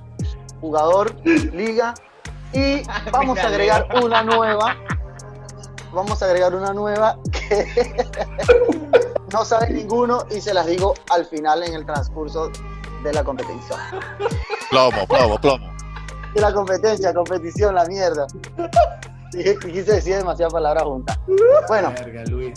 Jugador, 0.61 1.15
liga. 1.25 1.95
Y 2.53 2.83
vamos 3.11 3.38
a 3.38 3.49
agregar 3.49 3.87
una 4.03 4.23
nueva. 4.23 4.76
Vamos 5.97 6.21
a 6.23 6.26
agregar 6.26 6.55
una 6.55 6.75
nueva 6.75 7.17
que 7.33 7.67
no 9.33 9.45
sabe 9.47 9.71
ninguno 9.71 10.26
y 10.31 10.43
se 10.43 10.53
las 10.53 10.67
digo 10.67 10.93
al 11.11 11.25
final 11.25 11.62
en 11.62 11.73
el 11.73 11.87
transcurso 11.87 12.50
de 13.03 13.12
la 13.15 13.25
competencia. 13.25 13.76
Plomo, 14.69 15.07
plomo, 15.07 15.41
plomo. 15.41 15.73
De 16.35 16.41
la 16.43 16.53
competencia, 16.53 17.15
competición, 17.15 17.75
la 17.75 17.87
mierda. 17.87 18.26
Dije- 19.33 19.59
Quise 19.59 19.93
decir 19.95 20.17
demasiadas 20.17 20.53
palabras 20.53 20.85
juntas. 20.85 21.19
Bueno, 21.67 21.91
Verga, 21.99 22.25
Luis, 22.26 22.53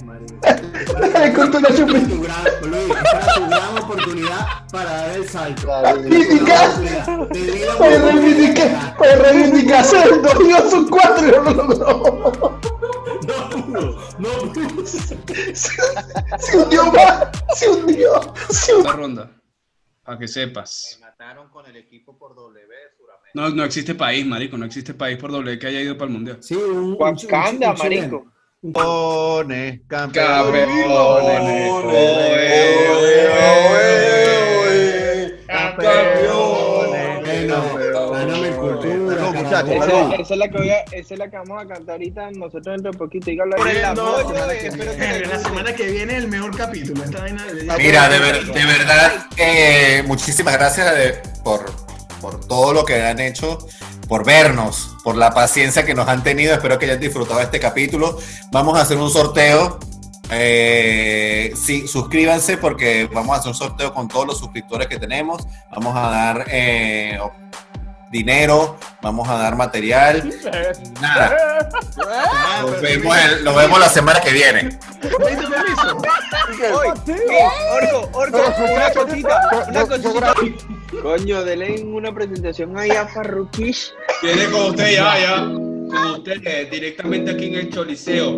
chupística. 1.74 1.98
es 1.98 2.10
tu 2.10 2.22
gran, 2.22 2.44
Luis, 2.72 2.90
era 2.90 3.34
tu 3.36 3.46
gran 3.48 3.78
oportunidad 3.84 4.48
para 4.70 4.92
dar 4.92 5.10
el 5.12 5.30
salto. 5.30 5.68
di 6.04 6.40
la 6.42 7.78
Para 7.78 7.98
reivindicar, 8.00 8.98
para 8.98 9.16
reivindicarse 9.16 9.98
torneo 10.22 10.70
son 10.70 10.90
cuatro 10.90 11.26
y 11.26 11.32
no 11.32 11.42
lo 11.42 11.64
logró. 11.64 12.60
No 13.28 13.50
pudo, 13.50 14.00
no 14.20 14.54
pudo. 14.54 14.86
Se 14.86 16.58
hundió 16.58 16.92
más, 16.92 17.30
se 17.56 17.70
hundió, 17.70 18.34
se 18.50 18.76
hundió. 18.76 18.94
Ronda. 18.94 19.32
Para 20.04 20.18
que 20.18 20.28
sepas. 20.28 20.98
mataron 21.02 21.50
con 21.50 21.66
el 21.68 21.76
equipo 21.76 22.18
por 22.18 22.36
W. 22.36 22.68
No, 23.36 23.50
no 23.50 23.64
existe 23.64 23.94
país, 23.94 24.26
marico. 24.26 24.58
No 24.58 24.66
existe 24.66 24.94
país 24.94 25.18
por 25.18 25.32
doble 25.32 25.60
que 25.60 25.68
haya 25.68 25.82
ido 25.82 25.98
para 25.98 26.08
el 26.08 26.14
mundial. 26.14 26.38
Sí, 26.42 26.56
un, 26.56 26.96
Wakanda, 27.00 27.74
marico. 27.74 28.26
Campeones, 28.62 29.82
Campeones. 29.88 30.68
Bueno, 30.88 31.90
Esa, 39.50 40.16
esa 40.16 40.34
es 40.34 40.38
la 40.40 40.48
que 40.50 40.58
voy 40.58 40.70
a, 40.70 40.80
esa 40.92 41.14
es 41.14 41.20
la 41.20 41.30
que 41.30 41.38
vamos 41.38 41.64
a 41.64 41.68
cantar 41.68 41.92
ahorita 41.94 42.32
nosotros 42.32 42.66
dentro 42.66 42.92
de 42.92 42.98
poquito. 42.98 43.26
Dígalo 43.30 43.56
ahí. 43.56 43.62
Por 43.62 43.70
el 43.72 43.86
amor 43.86 44.34
La 44.36 44.50
semana 44.50 44.54
que 44.98 45.26
La 45.28 45.40
semana 45.40 45.74
que 45.76 45.84
viene 45.92 46.18
el 46.18 46.28
mejor 46.28 46.56
capítulo. 46.56 47.04
Esta 47.04 47.20
vaina 47.22 47.46
de- 47.46 47.64
Mira, 47.78 48.10
de, 48.10 48.20
ver- 48.20 48.46
de 48.46 48.66
verdad, 48.66 49.12
eh, 49.38 50.04
muchísimas 50.08 50.54
gracias 50.56 50.96
de- 50.96 51.14
por, 51.44 51.66
por 52.22 52.40
todo 52.46 52.74
lo 52.74 52.86
que 52.86 53.02
han 53.04 53.20
hecho, 53.20 53.58
por 54.08 54.26
vernos, 54.26 54.96
por 55.04 55.16
la 55.16 55.32
paciencia 55.32 55.86
que 55.86 55.94
nos 55.94 56.08
han 56.08 56.24
tenido. 56.24 56.54
Espero 56.54 56.78
que 56.80 56.86
hayan 56.86 57.00
disfrutado 57.00 57.40
este 57.42 57.60
capítulo. 57.60 58.18
Vamos 58.52 58.78
a 58.78 58.82
hacer 58.82 58.98
un 58.98 59.10
sorteo. 59.10 59.80
Eh, 60.32 61.54
sí, 61.56 61.88
suscríbanse 61.88 62.58
porque 62.58 63.10
vamos 63.12 63.36
a 63.36 63.40
hacer 63.40 63.50
un 63.50 63.56
sorteo 63.56 63.94
con 63.94 64.08
todos 64.08 64.28
los 64.28 64.38
suscriptores 64.38 64.88
que 64.88 64.98
tenemos. 65.00 65.48
Vamos 65.72 65.96
a 65.96 66.02
dar 66.10 66.46
eh, 66.52 67.18
dinero, 68.12 68.78
vamos 69.02 69.28
a 69.30 69.36
dar 69.38 69.56
material. 69.56 70.30
Nada. 71.02 71.70
Nos 72.62 72.82
vemos, 72.82 73.18
el- 73.18 73.44
nos 73.44 73.56
vemos 73.56 73.80
la 73.80 73.90
semana 73.90 74.20
que 74.22 74.32
viene. 74.32 74.78
Orco, 77.72 78.10
Orco, 78.14 78.38
una 78.74 78.92
cosita, 78.92 79.66
una 79.70 79.86
cosita. 79.88 80.34
Coño, 81.02 81.44
denle 81.44 81.84
una 81.84 82.14
presentación 82.14 82.78
ahí 82.78 82.90
a 82.92 83.08
Farrukish. 83.08 83.94
Viene 84.22 84.46
con 84.50 84.62
usted 84.72 84.92
ya, 84.96 85.20
ya. 85.20 85.36
Con 85.46 86.06
usted 86.18 86.46
eh, 86.46 86.68
directamente 86.72 87.32
aquí 87.32 87.48
en 87.48 87.56
el 87.56 87.70
Choliseo. 87.74 88.32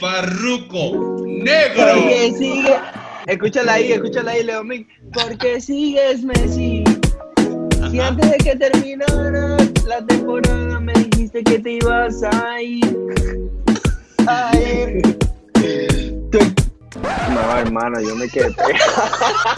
Farruco 0.00 1.16
Negro. 1.26 1.94
Porque 1.94 2.32
sigue. 2.38 2.76
Escúchala 3.26 3.74
ahí, 3.74 3.92
escúchala 3.92 4.32
ahí, 4.32 4.42
Leo 4.42 4.64
Mick. 4.64 4.88
Porque 5.12 5.60
sigues 5.60 6.22
Messi. 6.24 6.81
Si 7.92 8.00
antes 8.00 8.30
de 8.30 8.38
que 8.38 8.56
terminara 8.56 9.58
la 9.86 10.00
temporada 10.06 10.80
me 10.80 10.94
dijiste 10.94 11.44
que 11.44 11.58
te 11.58 11.72
ibas 11.72 12.22
a 12.22 12.62
ir. 12.62 12.96
A 14.26 14.56
ir. 14.56 15.18
No, 17.34 17.58
hermano, 17.58 18.00
yo 18.00 18.16
me 18.16 18.26
quedé 18.30 18.54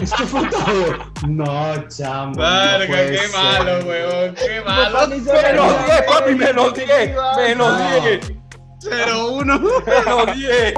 Esto 0.01 0.27
fue 0.27 0.49
todo. 0.49 1.29
No, 1.29 1.89
chamo. 1.89 2.33
no 2.33 2.41
Verga, 2.41 2.87
puede 2.89 3.11
qué 3.13 3.19
ser. 3.19 3.31
malo, 3.31 3.87
weón. 3.87 4.35
Qué 4.35 4.61
malo. 4.65 5.09
Menos 5.09 5.87
10, 5.87 6.03
papi, 6.09 6.35
menos 6.35 6.75
10. 6.75 7.17
Menos 7.37 7.79
10. 8.03 8.33
0-1. 8.81 9.45
Menos 10.07 10.37
10. 10.37 10.75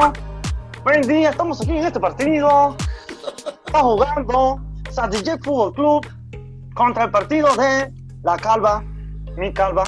buen 0.84 1.02
día, 1.08 1.30
estamos 1.30 1.62
aquí 1.62 1.70
en 1.78 1.86
este 1.86 2.00
partido. 2.00 2.76
Está 3.64 3.78
jugando 3.80 4.60
Sadijek 4.90 5.42
Fútbol 5.42 5.72
Club 5.72 6.06
contra 6.76 7.04
el 7.04 7.10
partido 7.10 7.48
de 7.56 7.90
La 8.22 8.36
Calva, 8.36 8.84
mi 9.36 9.52
Calva. 9.52 9.84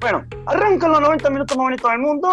Bueno, 0.00 0.24
arrancan 0.46 0.92
los 0.92 1.00
90 1.00 1.30
minutos 1.30 1.56
más 1.56 1.64
bonitos 1.64 1.90
del 1.90 2.00
mundo. 2.00 2.28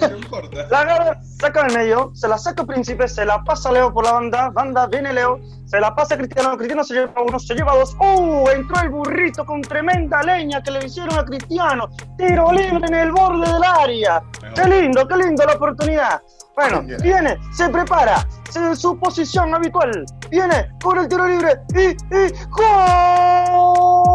No 0.00 0.16
importa. 0.16 0.66
La 0.68 0.80
agarra, 0.80 1.20
saca 1.22 1.62
del 1.64 1.74
medio, 1.74 2.10
se 2.14 2.28
la 2.28 2.36
saca 2.36 2.64
Príncipe, 2.64 3.08
se 3.08 3.24
la 3.24 3.42
pasa 3.44 3.72
Leo 3.72 3.94
por 3.94 4.04
la 4.04 4.12
banda, 4.12 4.50
banda, 4.50 4.86
viene 4.88 5.12
Leo, 5.12 5.40
se 5.64 5.80
la 5.80 5.94
pasa 5.94 6.16
Cristiano, 6.16 6.56
Cristiano 6.58 6.84
se 6.84 6.94
lleva 6.94 7.12
uno, 7.26 7.38
se 7.38 7.54
lleva 7.54 7.74
dos, 7.76 7.96
¡uh! 8.00 8.48
Entró 8.50 8.82
el 8.82 8.90
burrito 8.90 9.46
con 9.46 9.62
tremenda 9.62 10.22
leña 10.22 10.62
que 10.62 10.72
le 10.72 10.84
hicieron 10.84 11.16
a 11.18 11.24
Cristiano, 11.24 11.88
tiro 12.18 12.52
libre 12.52 12.86
en 12.88 12.94
el 12.94 13.12
borde 13.12 13.50
del 13.50 13.64
área, 13.64 14.22
qué 14.54 14.64
lindo, 14.64 15.06
qué 15.06 15.16
lindo 15.16 15.46
la 15.46 15.54
oportunidad. 15.54 16.20
Bueno, 16.56 16.82
viene, 17.02 17.36
se 17.52 17.68
prepara, 17.68 18.26
se, 18.48 18.76
su 18.76 18.96
posición 18.98 19.52
habitual, 19.54 20.04
viene 20.30 20.70
por 20.78 20.98
el 20.98 21.08
tiro 21.08 21.26
libre 21.26 21.60
y, 21.74 21.88
y 21.90 22.32
¡Gol! 22.50 24.13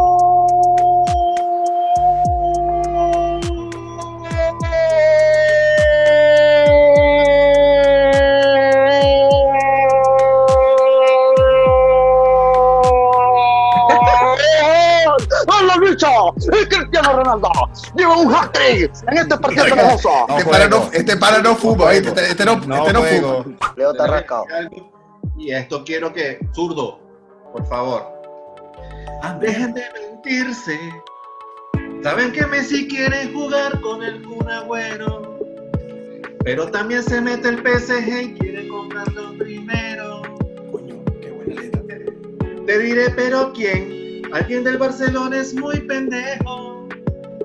¡Y 15.92 16.66
Cristiano 16.66 17.14
Ronaldo! 17.14 17.50
¡Lleva 17.96 18.18
un 18.18 18.34
hat-trick 18.34 18.92
en 19.08 19.18
este 19.18 19.38
partido 19.38 19.66
hermoso! 19.66 20.10
Este 20.30 20.50
para 20.50 20.68
no, 20.68 20.90
este 20.94 21.18
para 21.18 21.42
no. 21.42 21.58
Este, 21.92 22.32
este 22.32 22.46
no, 22.46 22.54
este 22.54 22.94
no 22.94 23.00
juego. 23.00 23.44
fuma. 23.44 23.74
Leo 23.76 23.92
está 23.92 24.08
rascado. 24.08 24.46
Y 25.38 25.52
esto 25.52 25.84
quiero 25.86 26.14
que, 26.14 26.40
zurdo, 26.54 27.00
por 27.54 27.66
favor. 27.68 28.06
Dejen 29.40 29.74
de 29.74 29.84
mentirse. 29.94 30.80
Saben 32.04 32.32
que 32.32 32.46
Messi 32.46 32.88
quiere 32.88 33.32
jugar 33.34 33.80
con 33.82 34.02
el 34.04 34.22
Kun 34.24 34.50
Agüero, 34.50 35.38
pero 36.46 36.72
también 36.72 37.04
se 37.04 37.20
mete 37.20 37.50
el 37.50 37.58
PSG 37.58 38.22
y 38.22 38.34
quiere 38.36 38.68
comprarlo 38.70 39.38
primero. 39.38 40.22
Coño, 40.72 41.04
qué 41.22 41.32
buena 41.32 41.62
letra. 41.62 41.82
Te 42.66 42.80
diré, 42.80 43.10
pero 43.10 43.52
¿quién? 43.52 43.99
Alguien 44.32 44.64
del 44.64 44.78
Barcelona 44.78 45.38
es 45.38 45.54
muy 45.56 45.80
pendejo. 45.80 46.88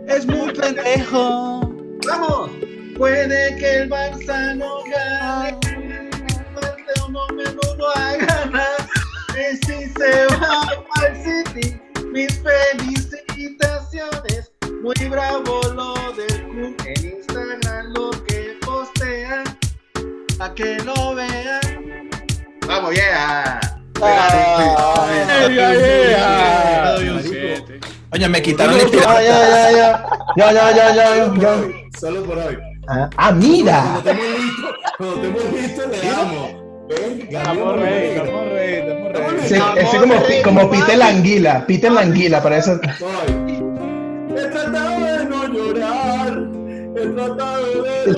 Es 0.07 0.26
muy 0.26 0.53
pendejo. 0.53 1.61
¡Vamos! 2.07 2.50
Puede 2.97 3.57
que 3.57 3.79
el 3.79 3.91
Barça 3.91 4.55
no 4.57 4.83
gane, 4.85 6.11
Mateo 6.55 7.09
no 7.09 7.26
menudo 7.35 7.97
a 7.97 8.17
ganar. 8.17 8.76
Messi 9.35 9.93
se 9.99 10.26
va 10.37 10.44
Oye, 28.25 28.31
me 28.31 28.40
quitaron 28.40 28.75
Ya, 28.75 28.83
el 28.83 28.90
ya, 28.90 29.21
ya, 29.21 29.71
ya. 29.71 30.04
Ya, 30.37 30.52
ya, 30.52 30.73
ya, 30.73 30.95
ya, 30.95 31.35
ya. 31.38 31.54
Solo 32.00 32.23
por 32.23 32.38
hoy. 32.38 32.57
Ah, 32.88 33.11
ah, 33.19 33.33
mira. 33.33 34.00
Cuando 34.02 34.11
estemos 34.11 34.40
listos, 34.40 34.75
cuando 34.97 35.14
estemos 35.16 35.52
listos, 35.52 35.87
le 35.90 36.11
damos. 36.11 36.50
Ven, 36.88 37.21
Estamos 37.21 37.81
ready, 37.81 38.07
estamos 38.16 38.45
ready, 38.47 38.76
estamos 38.78 39.12
ready. 39.12 39.49
Sí, 39.49 39.54
así 39.54 39.97
como, 39.99 40.14
como 40.43 40.71
Peter 40.71 40.97
la 40.97 41.09
anguila. 41.09 41.66
Peter 41.66 41.93
la 41.93 42.00
anguila, 42.00 42.43
para 42.43 42.57
eso. 42.57 42.81
He 42.81 44.43
tratado 44.49 45.04
de 45.04 45.25
no 45.26 45.47
llorar, 45.49 46.49
he 46.97 47.07
tratado 47.07 47.83
de 47.83 48.14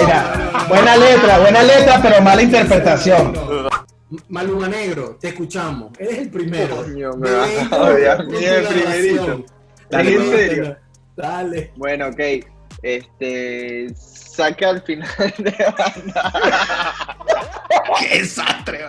Mira, 0.00 0.66
buena 0.68 0.96
letra, 0.96 1.38
buena 1.38 1.62
letra, 1.62 2.00
pero 2.02 2.20
mala 2.22 2.42
interpretación. 2.42 3.32
Maluma 4.28 4.68
Negro, 4.68 5.16
te 5.20 5.28
escuchamos. 5.28 5.92
Eres 5.98 6.18
el 6.18 6.30
primero. 6.30 6.76
Coño, 6.76 7.12
me 7.14 7.28
a 7.28 7.82
odiar. 7.82 8.20
el 8.22 8.66
primerito. 8.66 9.44
¿Estás 9.82 10.06
en 10.06 10.30
serio? 10.30 10.76
Dale. 11.16 11.72
Bueno, 11.76 12.08
ok. 12.08 12.20
Este. 12.82 13.88
Saca 13.96 14.70
al 14.70 14.82
final 14.82 15.08
de 15.38 15.74
banda. 15.76 16.32
¡Qué 17.98 18.18
desastre! 18.20 18.80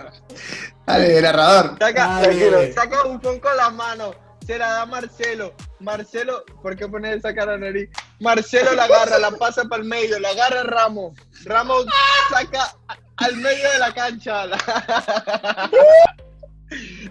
Dale, 0.86 1.20
narrador. 1.22 1.76
Saca, 1.78 2.06
Dale. 2.20 2.72
saca 2.72 3.04
un 3.04 3.18
con 3.18 3.38
con 3.40 3.56
la 3.56 3.70
mano. 3.70 4.12
Se 4.50 4.58
la 4.58 4.66
da 4.72 4.84
Marcelo. 4.84 5.54
Marcelo, 5.78 6.44
¿por 6.60 6.74
qué 6.74 6.88
poner 6.88 7.18
esa 7.18 7.32
cara 7.32 7.56
nariz? 7.56 7.88
Marcelo 8.18 8.72
la 8.72 8.82
agarra, 8.82 9.16
la 9.20 9.30
pasa 9.30 9.62
para 9.66 9.80
el 9.80 9.88
medio, 9.88 10.18
la 10.18 10.30
agarra 10.30 10.64
Ramos. 10.64 11.16
Ramos 11.44 11.86
saca 12.28 12.74
al 13.18 13.36
medio 13.36 13.70
de 13.70 13.78
la 13.78 13.94
cancha. 13.94 14.46
La, 14.46 14.58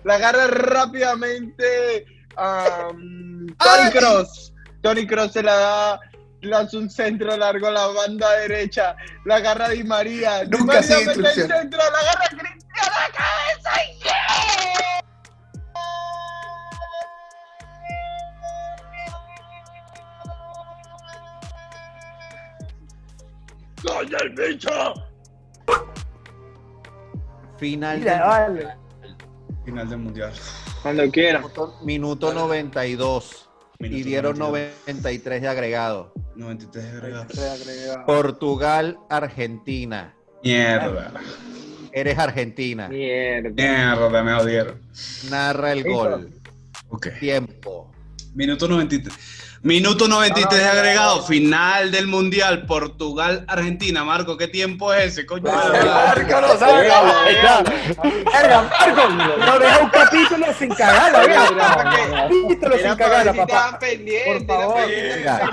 la 0.04 0.16
agarra 0.16 0.48
rápidamente. 0.48 2.06
um, 2.38 3.48
Tony 3.56 3.90
Cross. 3.94 4.54
Tony 4.82 5.08
Cross 5.08 5.32
se 5.32 5.42
la 5.42 5.56
da. 5.56 6.00
Lanza 6.42 6.78
un 6.78 6.90
centro 6.90 7.38
largo 7.38 7.68
a 7.68 7.72
la 7.72 7.88
banda 7.88 8.30
derecha. 8.34 8.98
La 9.24 9.36
agarra 9.36 9.70
Di 9.70 9.86
María. 9.86 10.44
Di 10.44 10.58
Nunca 10.58 10.74
María 10.74 10.84
sigue 10.84 11.16
mete 11.16 11.42
el 11.42 11.48
centro. 11.48 11.80
La 11.80 12.00
agarra 12.00 12.28
Cristiano 12.32 12.96
a 12.96 13.00
la 13.00 13.10
cabeza. 13.16 13.72
y 13.86 14.04
¡yeah! 14.04 15.09
¡Coño 23.84 24.18
el 24.18 24.30
bicho! 24.36 24.70
Final 27.58 28.00
Mira, 28.00 28.14
del- 28.14 28.22
vale. 28.22 28.68
Final 29.66 29.90
del 29.90 30.00
mundial. 30.00 30.34
Cuando 30.82 31.10
quiera. 31.12 31.44
minuto 31.84 32.34
92 32.34 33.50
y 33.80 34.04
dieron 34.04 34.38
92. 34.38 34.88
93 34.88 35.42
de 35.42 35.48
agregado. 35.48 36.14
93 36.36 36.94
agregados. 36.94 38.06
Portugal, 38.06 38.98
Argentina. 39.10 40.16
Mierda. 40.44 41.12
Eres 41.92 42.18
Argentina. 42.18 42.88
Mierda. 42.88 43.50
Mierda, 43.50 44.24
me 44.24 44.34
odiaron. 44.34 44.82
Narra 45.30 45.74
el 45.74 45.84
gol. 45.84 46.30
Ok. 46.90 47.08
Tiempo. 47.20 47.92
Minuto 48.34 48.68
93. 48.68 49.14
Minuto 49.62 50.08
93 50.08 50.50
de 50.64 50.68
agregado. 50.70 51.22
Final 51.24 51.92
del 51.92 52.08
mundial. 52.08 52.66
Portugal, 52.66 53.44
Argentina. 53.48 54.04
Marco, 54.06 54.38
¿qué 54.38 54.48
tiempo 54.48 54.94
es 54.94 55.14
ese? 55.14 55.26
Coño. 55.26 55.52
Marco 55.52 56.42
no 56.42 56.58
sabe. 56.58 56.84
Verga, 56.84 58.62
Marco, 58.80 59.10
no 59.38 59.60
deja 59.60 59.80
un 59.80 59.90
capítulo 59.90 60.46
sin 60.58 60.70
cagarla, 60.70 61.20
verga. 61.20 62.28
Capítulo 62.30 62.78
sin 62.78 62.96
cagarla, 62.96 63.34
papá. 63.34 63.80
Por 64.26 64.46
favor. 64.46 64.80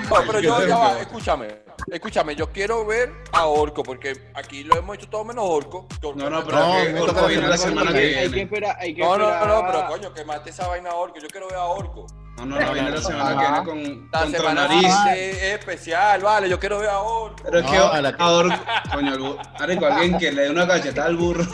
No, 0.09 0.17
pero 0.27 0.41
yo, 0.41 0.97
escúchame. 1.01 1.67
Escúchame, 1.91 2.35
yo 2.35 2.51
quiero 2.51 2.87
ver 2.87 3.13
a 3.33 3.45
Orco, 3.47 3.83
porque 3.83 4.31
aquí 4.35 4.65
lo 4.65 4.77
hemos 4.77 4.97
hecho 4.97 5.09
todo 5.09 5.25
menos 5.25 5.45
Orco. 5.47 5.87
No, 6.17 6.31
no, 6.31 6.43
pero 6.45 6.59
No, 6.59 6.73
que 6.83 7.01
Orco 7.01 7.27
viene 7.27 7.47
la 7.49 7.57
semana 7.59 7.93
que 7.93 7.99
Hay 7.99 8.13
que 8.15 8.29
viene. 8.29 8.43
esperar, 8.43 8.77
hay 8.81 8.95
que 8.95 9.03
No, 9.03 9.19
no, 9.19 9.47
no, 9.47 9.67
pero 9.67 9.87
coño, 9.87 10.13
que 10.15 10.25
mate 10.25 10.51
esa 10.51 10.67
vaina 10.69 10.91
a 10.91 10.95
Orco. 10.95 11.19
Yo 11.21 11.29
quiero 11.29 11.49
ver 11.49 11.57
a 11.59 11.65
Orco. 11.65 12.07
No, 12.37 12.45
no, 12.45 12.61
no, 12.61 12.73
viene 12.73 12.91
la 12.91 13.01
semana 13.01 13.31
que 13.31 13.37
viene 13.51 13.65
con, 13.65 14.09
La 14.13 14.21
contra 14.21 14.39
semana 14.41 14.69
Nariz. 14.69 14.95
es 15.17 15.43
especial, 15.59 16.21
vale. 16.21 16.49
Yo 16.51 16.61
quiero 16.61 16.79
ver 16.79 16.91
a 16.91 17.01
Orco. 17.01 17.37
Pero 17.45 17.59
es 17.61 17.67
que 17.67 17.77
No, 17.79 17.85
a 17.91 18.01
la 18.03 18.15
que- 18.17 18.23
a 18.23 18.27
Orco, 18.31 18.65
coño, 18.93 19.15
el 19.15 19.21
bu- 19.21 19.59
Marico, 19.59 19.87
alguien 19.87 20.19
que 20.19 20.33
le 20.33 20.43
dé 20.43 20.51
una 20.51 20.67
cachetada 20.69 21.07
al 21.09 21.17
burro. 21.17 21.45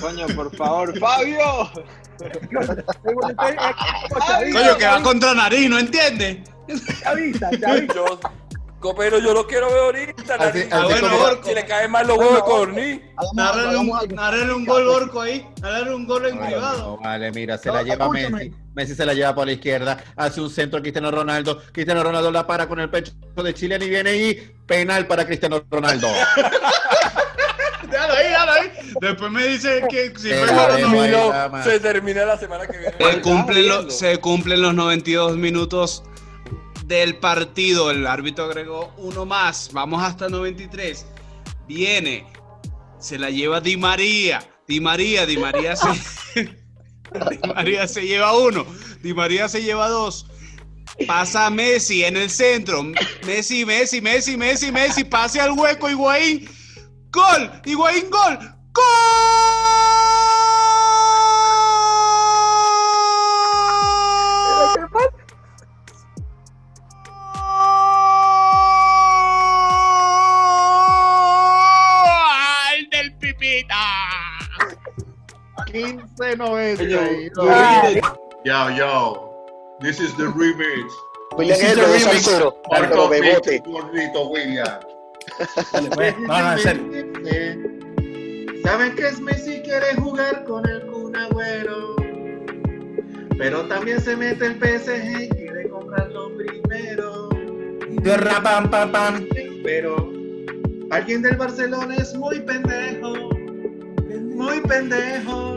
Coño, 0.00 0.26
por 0.34 0.54
favor, 0.56 0.98
Fabio. 1.00 1.70
Coño, 4.52 4.76
que 4.78 4.86
va 4.86 5.02
contra 5.02 5.34
Nariz, 5.34 5.68
¿no 5.70 5.78
entiendes? 5.78 6.38
Chavista, 7.02 7.50
chavista. 7.60 7.94
Yo, 7.94 8.18
copero, 8.80 9.18
yo 9.18 9.32
lo 9.32 9.46
quiero 9.46 9.68
ver 9.68 9.78
ahorita. 9.78 10.34
Así- 10.34 10.68
si 11.44 11.54
le 11.54 11.66
caen 11.66 11.90
mal 11.90 12.06
los 12.06 12.18
huevos 12.18 12.36
de 12.36 12.40
corní. 12.42 13.00
Narrarle 13.34 13.78
un, 14.52 14.64
gol 14.64 14.88
Orco 14.88 15.20
ahí. 15.20 15.46
Narrarle 15.60 15.94
un 15.94 16.06
gol 16.06 16.26
en 16.26 16.38
privado. 16.38 16.78
no, 16.78 16.98
vale, 16.98 17.30
mira, 17.32 17.58
se 17.58 17.68
No, 17.68 17.74
la 17.74 17.82
lleva 17.82 18.04
escúchame. 18.06 18.30
Messi. 18.30 18.54
Messi 18.74 18.94
se 18.94 19.06
la 19.06 19.14
lleva 19.14 19.34
por 19.34 19.46
la 19.46 19.52
izquierda, 19.52 19.96
hace 20.16 20.40
un 20.40 20.50
centro 20.50 20.78
a 20.78 20.82
Cristiano 20.82 21.10
Ronaldo. 21.10 21.62
Cristiano 21.72 22.02
Ronaldo 22.02 22.30
la 22.30 22.46
para 22.46 22.68
con 22.68 22.78
el 22.78 22.90
pecho 22.90 23.12
de 23.42 23.54
Chile 23.54 23.78
y 23.80 23.88
viene 23.88 24.16
y 24.16 24.34
penal 24.66 25.06
para 25.06 25.24
Cristiano 25.24 25.64
Ronaldo. 25.70 26.08
Déjalo 27.90 28.14
ahí, 28.14 28.28
déjalo 28.28 28.52
ahí. 28.52 28.72
Después 29.00 29.30
me 29.30 29.46
dice 29.46 29.82
que 29.88 30.12
si 30.18 30.30
fue 30.30 31.10
no. 31.10 31.62
se 31.62 31.80
termina 31.80 32.24
la 32.24 32.36
semana 32.36 32.66
que 32.66 32.78
viene. 32.78 32.94
Se 32.98 33.20
cumplen, 33.20 33.68
los, 33.68 33.96
se 33.96 34.18
cumplen 34.18 34.60
los 34.60 34.74
92 34.74 35.36
minutos 35.36 36.02
del 36.86 37.16
partido. 37.18 37.90
El 37.90 38.06
árbitro 38.06 38.44
agregó 38.44 38.94
uno 38.96 39.26
más. 39.26 39.70
Vamos 39.72 40.02
hasta 40.02 40.28
93. 40.28 41.06
Viene. 41.66 42.26
Se 42.98 43.18
la 43.18 43.30
lleva 43.30 43.60
Di 43.60 43.76
María. 43.76 44.48
Di 44.66 44.80
María, 44.80 45.26
Di 45.26 45.36
María 45.36 45.76
se. 45.76 45.86
Di 47.30 47.48
María 47.48 47.86
se 47.86 48.06
lleva 48.06 48.36
uno. 48.36 48.66
Di 49.02 49.14
María 49.14 49.48
se 49.48 49.62
lleva 49.62 49.88
dos. 49.88 50.26
Pasa 51.06 51.50
Messi 51.50 52.04
en 52.04 52.16
el 52.16 52.30
centro. 52.30 52.82
Messi, 53.26 53.64
Messi, 53.64 54.00
Messi, 54.00 54.36
Messi, 54.36 54.72
Messi. 54.72 55.04
Pase 55.04 55.40
al 55.40 55.52
hueco, 55.52 55.90
Higuaín. 55.90 56.48
¡Gol! 57.10 57.50
¡Higuaín, 57.64 58.10
gol! 58.10 58.38
¡Gol! 58.72 58.84
Yo, 78.44 78.70
yo. 78.70 79.32
This 79.80 80.00
is 80.00 80.16
the 80.16 80.28
remix. 80.28 80.92
William 81.36 81.58
es 81.60 81.72
el 81.72 81.76
de 81.76 82.00
salsero, 82.00 82.62
Marco 82.70 83.08
bebote. 83.08 83.62
Gordito 83.66 84.28
William. 84.28 84.80
pues. 85.94 86.18
No, 86.20 86.40
no, 86.40 86.52
en 86.52 86.58
serio. 86.58 86.82
Saben 88.64 88.94
que 88.96 89.06
es 89.06 89.20
Messi 89.20 89.60
quiere 89.62 89.94
jugar 89.96 90.44
con 90.44 90.66
el 90.66 90.86
Kun 90.86 91.14
Agüero. 91.14 91.96
Pero 93.36 93.66
también 93.68 94.00
se 94.00 94.16
mete 94.16 94.46
el 94.46 94.54
PSG 94.54 95.22
y 95.22 95.28
quiere 95.28 95.68
comprarlo 95.68 96.30
primero. 96.36 97.28
Pam, 98.42 98.70
pam, 98.70 98.92
pam. 98.92 99.26
Pero 99.62 100.10
alguien 100.90 101.22
del 101.22 101.36
Barcelona 101.36 101.96
es 101.96 102.14
muy 102.14 102.40
pendejo. 102.40 103.12
Muy 104.08 104.60
pendejo. 104.62 105.55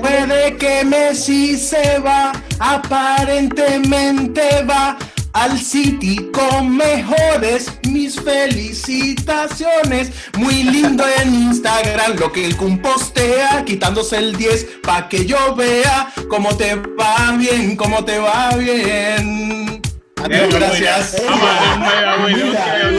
Puede 0.00 0.56
que 0.56 0.84
Messi 0.84 1.58
se 1.58 1.98
va, 1.98 2.32
aparentemente 2.58 4.64
va 4.64 4.96
al 5.34 5.58
City 5.58 6.30
con 6.32 6.74
mejores. 6.76 7.70
Mis 7.88 8.20
felicitaciones. 8.20 10.12
Muy 10.38 10.62
lindo 10.62 11.04
en 11.20 11.34
Instagram 11.34 12.16
lo 12.18 12.32
que 12.32 12.46
el 12.46 12.56
Kun 12.56 12.78
postea, 12.78 13.62
quitándose 13.64 14.16
el 14.16 14.36
10 14.36 14.66
pa' 14.82 15.08
que 15.08 15.26
yo 15.26 15.54
vea 15.54 16.12
cómo 16.28 16.56
te 16.56 16.74
va 16.74 17.32
bien, 17.36 17.76
cómo 17.76 18.04
te 18.04 18.18
va 18.18 18.56
bien. 18.56 19.82
Adiós, 20.24 20.54
gracias. 20.54 21.20
Le 21.20 21.28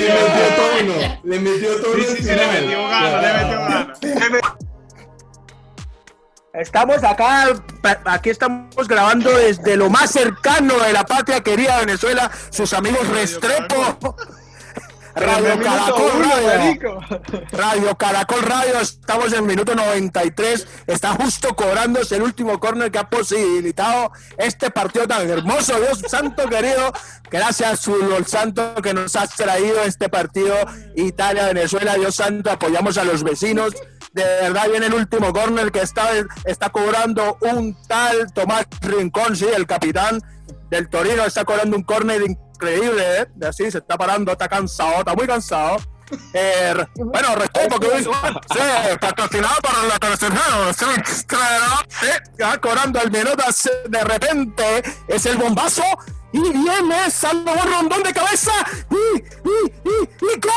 metió 0.01 0.45
tono. 0.58 1.19
Le 1.23 1.39
metió 1.39 1.82
tono. 1.82 1.95
Sí, 1.95 2.03
sí, 2.17 2.23
sí, 2.23 2.29
le 2.29 2.47
metió 2.47 2.88
gana, 2.88 3.21
le 3.21 3.34
metió 3.34 3.60
gana. 3.60 3.93
Estamos 6.54 7.04
acá, 7.04 7.48
aquí 8.06 8.30
estamos 8.30 8.88
grabando 8.88 9.36
desde 9.36 9.76
lo 9.76 9.89
más 9.89 10.12
cercano 10.12 10.78
de 10.78 10.94
la 10.94 11.04
patria 11.04 11.42
querida 11.42 11.80
Venezuela, 11.80 12.30
sus 12.52 12.74
amigos 12.74 13.08
Restrepo, 13.08 14.16
Radio 15.15 15.60
Caracol 15.62 16.12
Radio, 16.23 16.99
Radio 17.52 17.97
Caracol 17.97 18.41
Radio, 18.41 18.80
estamos 18.80 19.28
en 19.28 19.39
el 19.39 19.43
minuto 19.43 19.76
93, 19.76 20.67
está 20.88 21.13
justo 21.13 21.56
cobrándose 21.56 22.15
el 22.15 22.23
último 22.23 22.60
córner 22.60 22.91
que 22.91 22.97
ha 22.97 23.10
posibilitado 23.10 24.12
este 24.38 24.71
partido 24.71 25.08
tan 25.08 25.30
hermoso, 25.30 25.80
Dios 25.80 26.02
santo 26.08 26.49
querido, 26.49 26.91
gracias 27.30 27.82
Fútbol 27.82 28.26
Santo 28.26 28.73
que 28.82 28.93
nos 28.93 29.15
has 29.15 29.36
traído 29.36 29.84
este 29.84 30.10
partido. 30.10 30.56
Italia-Venezuela, 30.95 31.95
Dios 31.95 32.15
santo, 32.15 32.49
apoyamos 32.49 32.97
a 32.97 33.04
los 33.04 33.23
vecinos, 33.23 33.73
de 34.13 34.23
verdad 34.23 34.67
viene 34.69 34.88
el 34.88 34.93
último 34.95 35.32
córner 35.32 35.71
que 35.71 35.82
está, 35.82 36.10
está 36.45 36.69
cobrando 36.69 37.38
un 37.41 37.76
tal 37.88 38.34
Tomás 38.34 38.65
Rincón, 38.82 39.36
sí, 39.36 39.45
el 39.56 39.67
capitán 39.67 40.19
del 40.69 40.89
Torino, 40.89 41.23
está 41.23 41.45
cobrando 41.45 41.78
un 41.78 41.84
córner 41.84 42.23
increíble, 42.63 43.21
¿eh? 43.21 43.28
De 43.36 43.47
así 43.47 43.69
se 43.69 43.80
está 43.80 43.97
parando, 43.97 44.32
está 44.32 44.47
cansado, 44.47 44.99
está 44.99 45.13
muy 45.13 45.28
cansado. 45.28 45.78
Eh, 46.34 46.73
bueno, 46.95 47.36
respeto 47.36 47.80
que 47.80 47.88
hoy, 47.88 48.04
sí, 48.04 48.10
patrocinado 48.99 49.56
por 49.62 49.84
la 49.86 49.99
tercera, 49.99 50.38
sí, 51.88 52.08
ya 52.38 52.58
cobrando 52.60 53.02
el 53.02 53.12
minuto, 53.12 53.43
de 53.89 54.04
repente 54.04 54.84
es 55.08 55.26
el 55.26 55.38
bombazo 55.38 55.84
y 56.32 56.41
viene 56.41 57.10
Salvador 57.10 57.69
Rondón 57.69 58.04
de 58.04 58.13
cabeza 58.13 58.52
y, 58.89 59.17
y, 59.17 59.71
y, 59.86 60.04
y 60.04 60.39
¡gol! 60.39 60.52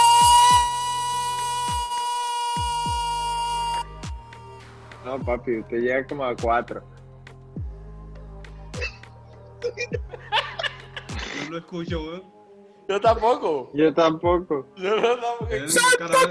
No, 5.05 5.21
papi, 5.25 5.61
usted 5.61 5.79
llega 5.79 6.07
como 6.07 6.25
a 6.25 6.35
cuatro. 6.35 6.83
No 11.47 11.53
lo 11.53 11.59
escucho, 11.59 12.01
weón. 12.03 12.37
Yo 12.89 13.01
tampoco. 13.01 13.71
Yo 13.75 13.93
tampoco. 13.95 14.67
Yo 14.77 14.97
no, 14.97 15.17
tampoco. 15.17 16.27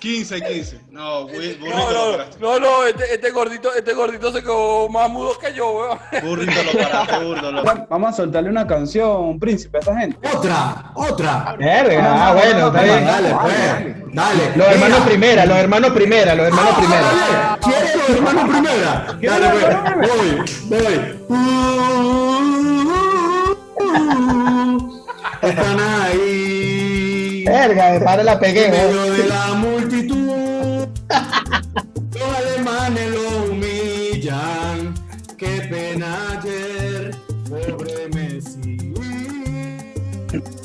15, 0.00 0.40
15. 0.40 0.80
No, 0.90 1.24
güey, 1.24 1.56
burrito 1.58 1.76
No, 1.76 1.90
lo 1.90 2.06
no, 2.06 2.12
paraste. 2.12 2.40
no, 2.40 2.58
no, 2.58 2.84
este, 2.86 3.14
este 3.14 3.30
gordito, 3.30 3.72
este 3.74 3.92
gordito 3.92 4.32
se 4.32 4.40
quedó 4.42 4.88
más 4.88 5.10
mudo 5.10 5.38
que 5.38 5.52
yo, 5.54 5.70
weón. 5.70 5.98
Burrito 6.22 6.62
lo 6.62 6.72
paraste, 6.82 7.24
burrito 7.24 7.52
lo 7.52 7.62
Vamos 7.88 8.10
a 8.10 8.12
soltarle 8.16 8.50
una 8.50 8.66
canción, 8.66 9.38
príncipe, 9.38 9.78
a 9.78 9.80
esta 9.80 9.96
gente. 9.98 10.28
Otra, 10.36 10.92
otra. 10.94 11.56
Verga, 11.58 12.28
ah, 12.28 12.32
bueno, 12.34 12.66
está 12.68 12.82
bien. 12.82 13.04
Dale, 13.04 13.36
pues. 13.42 14.14
Dale. 14.14 14.56
Los 14.56 14.66
hermanos 14.68 15.00
primera, 15.00 15.46
los 15.46 15.56
hermanos 15.56 15.90
primera, 15.90 16.34
los 16.34 16.46
hermanos 16.46 16.74
primera. 16.78 17.58
¿Quieres 17.62 17.96
los 17.96 18.10
hermanos 18.16 18.50
primera? 18.50 19.18
Dale, 19.20 19.50
pues. 20.00 20.68
Voy, 20.68 20.80
voy. 20.80 21.99
Están 25.42 25.78
ahí. 25.80 27.44
Verga, 27.46 27.92
de 27.92 28.00
para 28.00 28.22
la 28.22 28.38
pegué, 28.38 28.66
En 28.66 28.70
medio 28.72 29.02
de 29.12 29.26
la 29.26 29.54
multitud. 29.54 30.86
Los 32.12 32.36
alemanes 32.36 33.10
lo 33.10 33.52
humillan. 33.52 34.94
Qué 35.36 35.66
pena 35.70 36.38
ayer. 36.38 37.14
Pobre 37.48 38.08
Messi. 38.14 38.76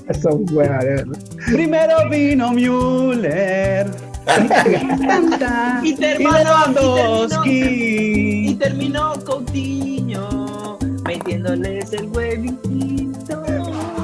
Eso 0.08 0.30
es 0.30 0.52
buena, 0.52 0.78
de 0.80 0.90
verdad. 0.96 1.20
Primero 1.52 2.10
vino 2.10 2.52
Müller. 2.52 3.90
Y 5.84 5.96
terminó, 5.96 6.32
Lewandowski. 6.34 8.50
y 8.50 8.56
terminó 8.56 9.14
Coutinho 9.24 10.78
metiéndoles 11.06 11.94
el 11.94 12.08
huevito. 12.08 12.70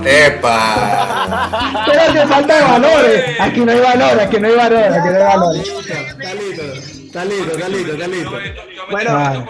¡Epa! 0.05 1.83
Pero 1.85 2.13
que 2.13 2.27
falta 2.27 2.55
de 2.57 2.63
valores. 2.63 3.39
Aquí 3.39 3.59
no 3.61 3.71
hay 3.71 3.79
valores, 3.79 4.19
aquí 4.27 4.39
no 4.39 4.47
hay 4.47 4.55
valores, 4.55 4.93
aquí 4.93 5.09
no 5.09 5.15
hay 5.15 5.23
valores. 5.23 5.67
Está 5.69 6.33
listo, 7.25 7.51
está 7.51 7.67
listo, 7.69 7.91
está 7.93 8.07
listo. 8.07 8.31
Bueno, 8.89 9.13
Vale. 9.13 9.45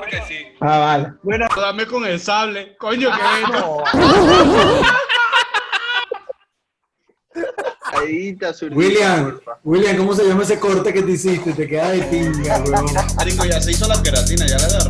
Ah, 0.62 0.78
vale. 0.80 1.14
bueno, 1.24 1.48
Dame 1.56 1.86
con 1.88 2.06
el 2.06 2.20
sable. 2.20 2.76
Coño, 2.78 3.10
que 3.12 3.44
esto. 3.44 3.84
ahí 7.94 8.30
está 8.30 8.54
su 8.54 8.66
William, 8.68 9.40
William, 9.64 9.98
¿cómo 9.98 10.14
se 10.14 10.28
llama 10.28 10.44
ese 10.44 10.60
corte 10.60 10.94
que 10.94 11.02
te 11.04 11.12
hiciste? 11.12 11.54
Te 11.54 11.68
queda 11.68 11.90
de 11.92 12.00
pinga, 12.04 12.60
weón. 12.60 12.86
Marico, 13.16 13.46
ya 13.46 13.62
se 13.62 13.72
hizo 13.72 13.88
la 13.88 14.02
queratina, 14.02 14.46
ya 14.46 14.58
le 14.58 14.66
agarró. 14.66 14.90